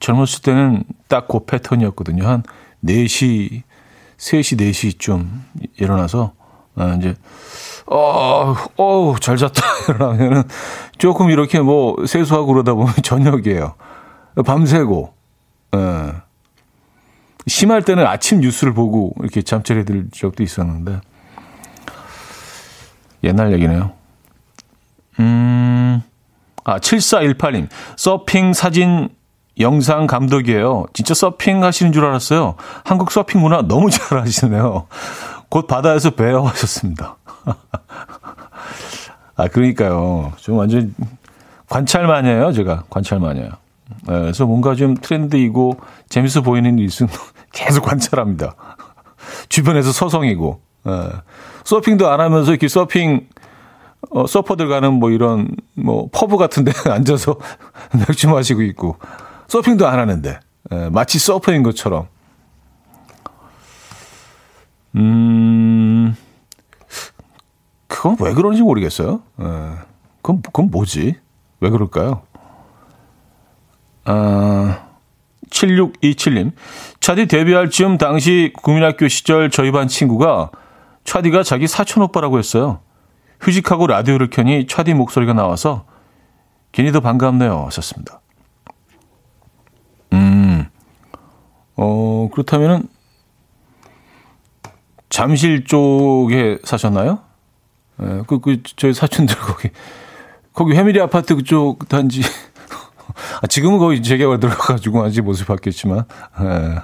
젊었을 0.00 0.42
때는 0.42 0.84
딱 1.08 1.28
그 1.28 1.44
패턴이었거든요. 1.44 2.26
한 2.26 2.42
4시, 2.84 3.62
3시, 4.18 4.58
4시쯤 4.60 5.26
일어나서, 5.78 6.32
아, 6.78 6.94
이제, 6.98 7.14
어, 7.86 8.54
어, 8.76 9.14
잘 9.20 9.36
잤다. 9.36 9.62
이러면은 9.94 10.44
조금 10.98 11.30
이렇게 11.30 11.60
뭐 11.60 11.96
세수하고 12.06 12.46
그러다 12.46 12.74
보면 12.74 12.92
저녁이에요. 13.02 13.74
밤새고, 14.44 15.14
예. 15.74 16.12
심할 17.46 17.82
때는 17.82 18.06
아침 18.06 18.40
뉴스를 18.40 18.74
보고 18.74 19.14
이렇게 19.20 19.42
잠자리에 19.42 19.84
들 19.84 20.08
적도 20.12 20.42
있었는데, 20.42 21.00
옛날 23.24 23.52
얘기네요. 23.52 23.92
음, 25.18 26.02
아, 26.64 26.78
7418님. 26.78 27.68
서핑 27.96 28.52
사진 28.52 29.08
영상 29.58 30.06
감독이에요. 30.06 30.86
진짜 30.92 31.14
서핑 31.14 31.64
하시는 31.64 31.92
줄 31.92 32.04
알았어요. 32.04 32.54
한국 32.84 33.10
서핑 33.10 33.40
문화 33.40 33.62
너무 33.62 33.90
잘 33.90 34.18
아시네요. 34.18 34.86
곧 35.48 35.66
바다에서 35.66 36.10
배워하셨습니다. 36.10 37.16
아, 39.36 39.48
그러니까요. 39.48 40.32
좀 40.36 40.56
완전 40.58 40.94
관찰만이에요, 41.68 42.52
제가. 42.52 42.84
관찰만이에요. 42.90 43.48
네, 43.48 44.20
그래서 44.20 44.46
뭔가 44.46 44.74
좀 44.74 44.94
트렌드이고 44.94 45.78
재밌어 46.08 46.42
보이는 46.42 46.78
일은 46.78 47.08
계속 47.52 47.84
관찰합니다. 47.84 48.54
주변에서 49.48 49.92
서성이고. 49.92 50.60
네. 50.84 50.92
서핑도 51.64 52.08
안 52.08 52.20
하면서 52.20 52.50
이렇게 52.50 52.68
서핑, 52.68 53.26
어, 54.10 54.26
서퍼들 54.26 54.68
가는 54.68 54.92
뭐 54.94 55.10
이런, 55.10 55.48
뭐, 55.74 56.08
퍼브 56.12 56.36
같은 56.36 56.64
데 56.64 56.72
앉아서 56.90 57.36
맥주 58.08 58.28
마시고 58.28 58.62
있고. 58.62 58.96
서핑도 59.48 59.86
안 59.86 59.98
하는데. 59.98 60.40
네, 60.70 60.90
마치 60.90 61.18
서퍼인 61.18 61.62
것처럼. 61.62 62.08
음, 64.98 66.16
그건 67.86 68.16
왜 68.20 68.34
그런지 68.34 68.62
모르겠어요. 68.62 69.22
에, 69.40 69.44
예. 69.44 69.70
그건, 70.22 70.42
그건 70.42 70.70
뭐지? 70.70 71.16
왜 71.60 71.70
그럴까요? 71.70 72.22
아, 74.04 74.88
7627님. 75.50 76.52
차디 77.00 77.26
데뷔할 77.26 77.70
즈음 77.70 77.98
당시 77.98 78.52
국민학교 78.62 79.08
시절 79.08 79.50
저희 79.50 79.70
반 79.70 79.88
친구가 79.88 80.50
차디가 81.04 81.42
자기 81.42 81.66
사촌 81.66 82.02
오빠라고 82.02 82.38
했어요. 82.38 82.80
휴직하고 83.40 83.86
라디오를 83.86 84.30
켜니 84.30 84.66
차디 84.66 84.94
목소리가 84.94 85.32
나와서 85.32 85.84
괜히 86.72 86.92
더 86.92 87.00
반갑네요. 87.00 87.64
하셨습니다. 87.66 88.20
음, 90.12 90.66
어, 91.76 92.28
그렇다면은 92.32 92.88
잠실 95.10 95.64
쪽에 95.64 96.58
사셨나요? 96.64 97.20
예, 98.00 98.22
그, 98.26 98.40
그, 98.40 98.62
저희 98.76 98.92
사촌들 98.92 99.36
거기, 99.36 99.70
거기 100.52 100.74
해미리 100.74 101.00
아파트 101.00 101.34
그쪽 101.34 101.88
단지. 101.88 102.22
아, 103.42 103.46
지금은 103.46 103.78
거의 103.78 104.02
재개발 104.02 104.38
들어가가지고 104.38 105.02
아직 105.02 105.22
모습 105.22 105.48
바뀌었지만, 105.48 106.04
예. 106.40 106.78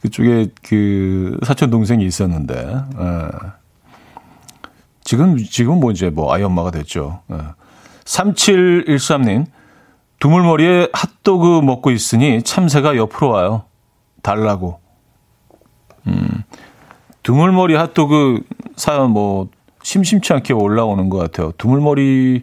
그쪽에 0.00 0.48
그 0.62 1.38
사촌 1.44 1.70
동생이 1.70 2.04
있었는데, 2.04 2.54
예. 2.54 3.28
지금, 5.02 5.36
지금 5.38 5.80
뭐 5.80 5.90
이제 5.90 6.10
뭐 6.10 6.32
아이 6.32 6.42
엄마가 6.42 6.70
됐죠. 6.70 7.20
예. 7.32 7.36
3713님, 8.04 9.46
두물머리에 10.18 10.88
핫도그 10.92 11.60
먹고 11.62 11.90
있으니 11.90 12.42
참새가 12.42 12.96
옆으로 12.96 13.30
와요. 13.30 13.64
달라고. 14.22 14.80
음, 16.06 16.37
두물머리 17.28 17.74
핫도그 17.74 18.40
사연 18.76 19.10
뭐 19.10 19.48
심심치 19.82 20.32
않게 20.32 20.54
올라오는 20.54 21.10
것 21.10 21.18
같아요. 21.18 21.52
두물머리 21.58 22.42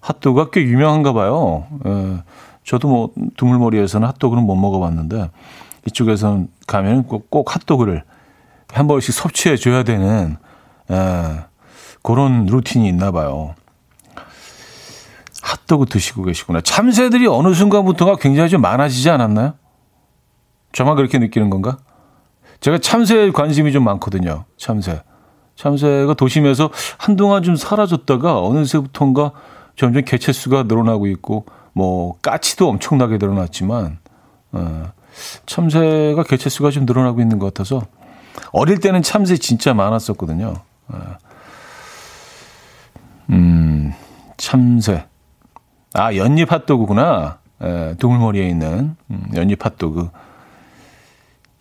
핫도그가 0.00 0.50
꽤 0.50 0.62
유명한가 0.62 1.12
봐요. 1.12 1.68
예. 1.86 2.24
저도 2.64 2.88
뭐 2.88 3.10
두물머리에서는 3.36 4.08
핫도그는 4.08 4.42
못 4.42 4.56
먹어봤는데 4.56 5.30
이쪽에서는 5.86 6.48
가면 6.66 7.04
꼭, 7.04 7.30
꼭 7.30 7.54
핫도그를 7.54 8.02
한 8.72 8.88
번씩 8.88 9.14
섭취해 9.14 9.54
줘야 9.54 9.84
되는 9.84 10.36
예. 10.90 11.44
그런 12.02 12.46
루틴이 12.46 12.88
있나 12.88 13.12
봐요. 13.12 13.54
핫도그 15.42 15.86
드시고 15.86 16.24
계시구나. 16.24 16.60
참새들이 16.60 17.28
어느 17.28 17.54
순간부터가 17.54 18.16
굉장히 18.16 18.50
좀 18.50 18.62
많아지지 18.62 19.10
않았나요? 19.10 19.54
저만 20.72 20.96
그렇게 20.96 21.20
느끼는 21.20 21.50
건가? 21.50 21.76
제가 22.64 22.78
참새에 22.78 23.30
관심이 23.30 23.72
좀 23.72 23.84
많거든요. 23.84 24.46
참새. 24.56 25.02
참새가 25.54 26.14
도심에서 26.14 26.70
한동안 26.96 27.42
좀 27.42 27.56
사라졌다가 27.56 28.40
어느새부턴가 28.40 29.32
점점 29.76 30.02
개체수가 30.02 30.62
늘어나고 30.62 31.06
있고 31.08 31.44
뭐 31.74 32.16
까치도 32.22 32.66
엄청나게 32.66 33.18
늘어났지만 33.18 33.98
어, 34.52 34.92
참새가 35.44 36.22
개체수가 36.22 36.70
좀 36.70 36.86
늘어나고 36.86 37.20
있는 37.20 37.38
것 37.38 37.52
같아서 37.52 37.82
어릴 38.50 38.80
때는 38.80 39.02
참새 39.02 39.36
진짜 39.36 39.74
많았었거든요. 39.74 40.54
어. 40.88 40.98
음, 43.28 43.92
참새. 44.38 45.04
아, 45.92 46.16
연잎 46.16 46.50
핫도그구나. 46.50 47.40
에, 47.60 47.94
두물머리에 47.98 48.48
있는 48.48 48.96
음, 49.10 49.26
연잎 49.34 49.62
핫도그. 49.62 50.08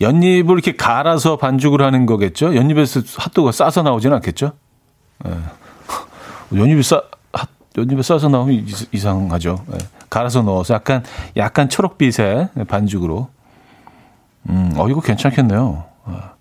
연잎을 0.02 0.56
이렇게 0.56 0.76
갈아서 0.76 1.38
반죽을 1.38 1.82
하는 1.82 2.06
거겠죠? 2.06 2.56
연잎에서 2.56 3.02
핫도그가 3.18 3.52
싸서 3.52 3.84
나오지는 3.84 4.16
않겠죠? 4.18 4.54
예. 5.26 5.32
연잎이 6.58 6.84
싸, 6.84 7.02
핫, 7.32 7.50
연잎에 7.78 8.02
싸서 8.02 8.30
나오면 8.30 8.66
이상하죠. 8.92 9.66
예. 9.74 9.78
갈아서 10.10 10.42
넣어서 10.42 10.74
약간, 10.74 11.04
약간 11.38 11.70
초록빛의 11.70 12.50
반죽으로. 12.68 13.30
음, 14.50 14.74
어, 14.76 14.90
이거 14.90 15.02
괜찮겠네요. 15.02 15.86
아, 16.06 16.32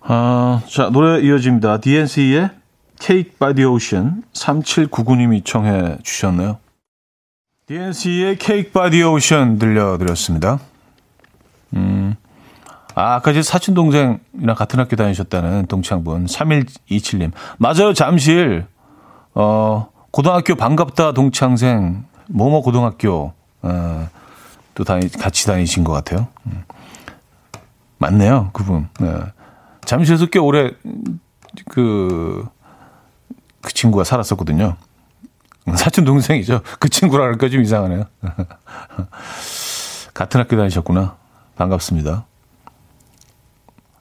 아 0.00 0.62
자, 0.68 0.90
노래 0.90 1.20
이어집니다. 1.20 1.78
DNC의 1.78 2.50
Cake 2.98 3.32
by 3.38 3.54
the 3.54 3.66
Ocean 3.66 4.22
3799님이 4.34 5.44
청해 5.44 5.98
주셨네요. 6.02 6.58
DNC의 7.66 8.38
Cake 8.38 8.72
by 8.72 8.90
the 8.90 9.04
Ocean 9.04 9.58
들려드렸습니다. 9.58 10.58
음. 11.74 12.16
아, 12.94 13.14
아까 13.14 13.32
제 13.32 13.42
사촌 13.42 13.74
동생이랑 13.74 14.54
같은 14.56 14.78
학교 14.80 14.96
다니셨다는 14.96 15.66
동창분 15.66 16.26
3127님. 16.26 17.32
맞아요. 17.58 17.94
잠실 17.94 18.66
어 19.34 19.88
고등학교 20.10 20.54
반갑다 20.54 21.12
동창생 21.12 22.04
뭐뭐 22.28 22.62
고등학교 22.62 23.32
어, 23.62 24.08
또 24.74 24.84
다니 24.84 25.10
같이 25.10 25.46
다니신 25.46 25.84
것 25.84 25.92
같아요. 25.92 26.28
음. 26.46 26.64
맞네요, 27.98 28.50
그분. 28.52 28.88
네. 28.98 29.12
잠실에서 29.84 30.26
꽤 30.26 30.38
오래 30.38 30.70
그, 31.68 32.46
그 33.60 33.72
친구가 33.74 34.04
살았었거든요. 34.04 34.76
사촌 35.76 36.04
동생이죠. 36.04 36.62
그 36.78 36.88
친구라 36.88 37.24
할까 37.24 37.48
좀 37.48 37.60
이상하네요. 37.62 38.04
같은 40.14 40.40
학교 40.40 40.56
다니셨구나. 40.56 41.16
반갑습니다. 41.60 42.24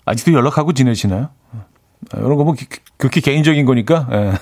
아직도 0.05 0.31
연락하고 0.31 0.71
지내시나요? 0.71 1.29
이런 2.15 2.37
거뭐 2.37 2.55
극히 2.97 3.19
개인적인 3.19 3.65
거니까. 3.65 4.07
예. 4.13 4.31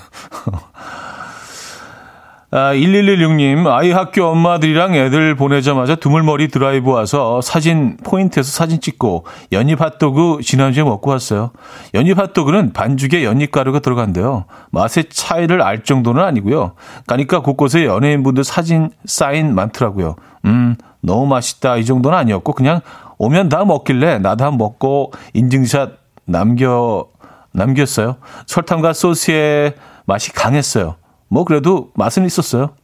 아, 2.50 2.72
1116님, 2.72 3.66
아이 3.66 3.90
학교 3.90 4.24
엄마들이랑 4.24 4.94
애들 4.94 5.34
보내자마자 5.34 5.96
두물머리 5.96 6.48
드라이브 6.48 6.90
와서 6.90 7.42
사진, 7.42 7.98
포인트에서 7.98 8.50
사진 8.50 8.80
찍고 8.80 9.26
연잎 9.52 9.78
핫도그 9.78 10.38
지난주에 10.42 10.82
먹고 10.82 11.10
왔어요. 11.10 11.50
연잎 11.92 12.18
핫도그는 12.18 12.72
반죽에 12.72 13.22
연잎가루가 13.22 13.80
들어간대요. 13.80 14.46
맛의 14.70 15.10
차이를 15.10 15.60
알 15.60 15.84
정도는 15.84 16.22
아니고요. 16.22 16.72
가니까 17.06 17.40
곳곳에 17.40 17.84
연예인분들 17.84 18.44
사진 18.44 18.92
사인 19.04 19.54
많더라고요. 19.54 20.16
음, 20.46 20.76
너무 21.02 21.26
맛있다. 21.26 21.76
이 21.76 21.84
정도는 21.84 22.16
아니었고, 22.16 22.54
그냥 22.54 22.80
오면 23.18 23.48
다 23.48 23.64
먹길래 23.64 24.18
나도 24.18 24.44
한 24.44 24.56
먹고 24.56 25.12
인증샷 25.34 25.92
남겨, 26.24 27.08
남겼어요. 27.52 28.16
설탕과 28.46 28.92
소스의 28.92 29.74
맛이 30.06 30.32
강했어요. 30.32 30.96
뭐 31.28 31.44
그래도 31.44 31.90
맛은 31.94 32.24
있었어요. 32.24 32.74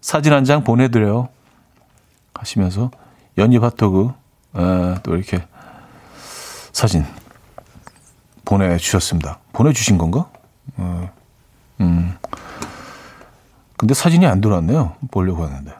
사진 0.00 0.32
한 0.32 0.44
장 0.44 0.64
보내드려요. 0.64 1.28
하시면서 2.34 2.90
연잎 3.38 3.62
핫도그 3.62 4.12
에, 4.56 4.94
또 5.02 5.14
이렇게 5.14 5.44
사진 6.72 7.04
보내주셨습니다. 8.44 9.38
보내주신 9.52 9.98
건가? 9.98 10.28
어, 10.76 11.10
음. 11.80 12.16
근데 13.76 13.94
사진이 13.94 14.26
안 14.26 14.40
들어왔네요. 14.40 14.94
보려고 15.10 15.44
하는데. 15.44 15.72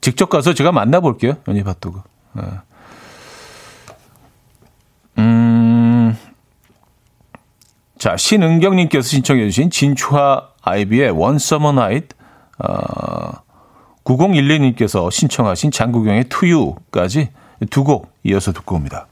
직접 0.00 0.28
가서 0.28 0.54
제가 0.54 0.70
만나볼게요. 0.72 1.34
연잎 1.48 1.66
핫도그. 1.66 2.02
에. 2.38 2.58
음. 5.18 6.16
자, 7.98 8.16
신은경님께서 8.16 9.06
신청해주신 9.08 9.70
진추하 9.70 10.48
아이비의 10.62 11.10
One 11.10 11.36
Summer 11.36 11.76
Night, 11.76 12.16
어, 12.58 13.32
9012님께서 14.04 15.10
신청하신 15.10 15.70
장국영의 15.70 16.24
To 16.28 16.48
You까지 16.48 17.30
두 17.70 17.82
곡 17.84 18.12
이어서 18.24 18.52
듣고 18.52 18.76
옵니다. 18.76 19.06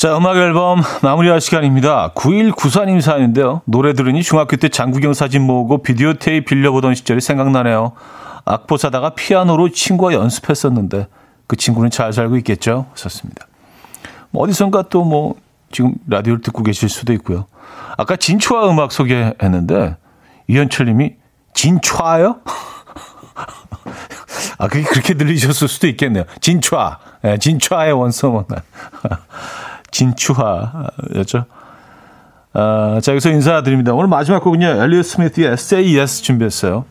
자, 0.00 0.16
음악 0.16 0.38
앨범 0.38 0.80
마무리할 1.02 1.42
시간입니다. 1.42 2.12
9194님 2.14 3.02
사연인데요. 3.02 3.60
노래 3.66 3.92
들으니 3.92 4.22
중학교 4.22 4.56
때 4.56 4.70
장국영 4.70 5.12
사진 5.12 5.42
모으고 5.42 5.82
비디오 5.82 6.14
테이프 6.14 6.54
빌려보던 6.54 6.94
시절이 6.94 7.20
생각나네요. 7.20 7.92
악보 8.46 8.78
사다가 8.78 9.10
피아노로 9.10 9.68
친구와 9.68 10.14
연습했었는데 10.14 11.06
그 11.46 11.56
친구는 11.56 11.90
잘 11.90 12.14
살고 12.14 12.38
있겠죠? 12.38 12.86
썼습니다. 12.94 13.46
뭐 14.30 14.44
어디선가 14.44 14.84
또 14.88 15.04
뭐 15.04 15.34
지금 15.70 15.92
라디오를 16.08 16.40
듣고 16.40 16.62
계실 16.62 16.88
수도 16.88 17.12
있고요. 17.12 17.44
아까 17.98 18.16
진초아 18.16 18.70
음악 18.70 18.92
소개했는데 18.92 19.96
이현철 20.48 20.86
님이 20.86 21.16
진초아요? 21.52 22.40
아, 24.56 24.66
그게 24.66 24.82
그렇게 24.82 25.12
들리셨을 25.12 25.68
수도 25.68 25.88
있겠네요. 25.88 26.24
진초아. 26.40 26.98
네, 27.20 27.36
진초아의 27.36 27.92
원성원. 27.92 28.46
진추하였죠. 29.90 31.44
아, 32.52 32.98
자, 33.02 33.12
여기서 33.12 33.30
인사드립니다. 33.30 33.94
오늘 33.94 34.08
마지막 34.08 34.42
곡은요. 34.42 34.66
엘리어 34.66 35.02
스미스의 35.02 35.52
Say 35.52 35.96
Yes 35.96 36.22
준비했어요. 36.22 36.84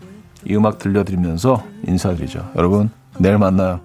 이 0.45 0.55
음악 0.55 0.77
들려드리면서 0.77 1.63
인사드리죠. 1.85 2.51
여러분, 2.55 2.89
내일 3.17 3.37
만나요. 3.37 3.81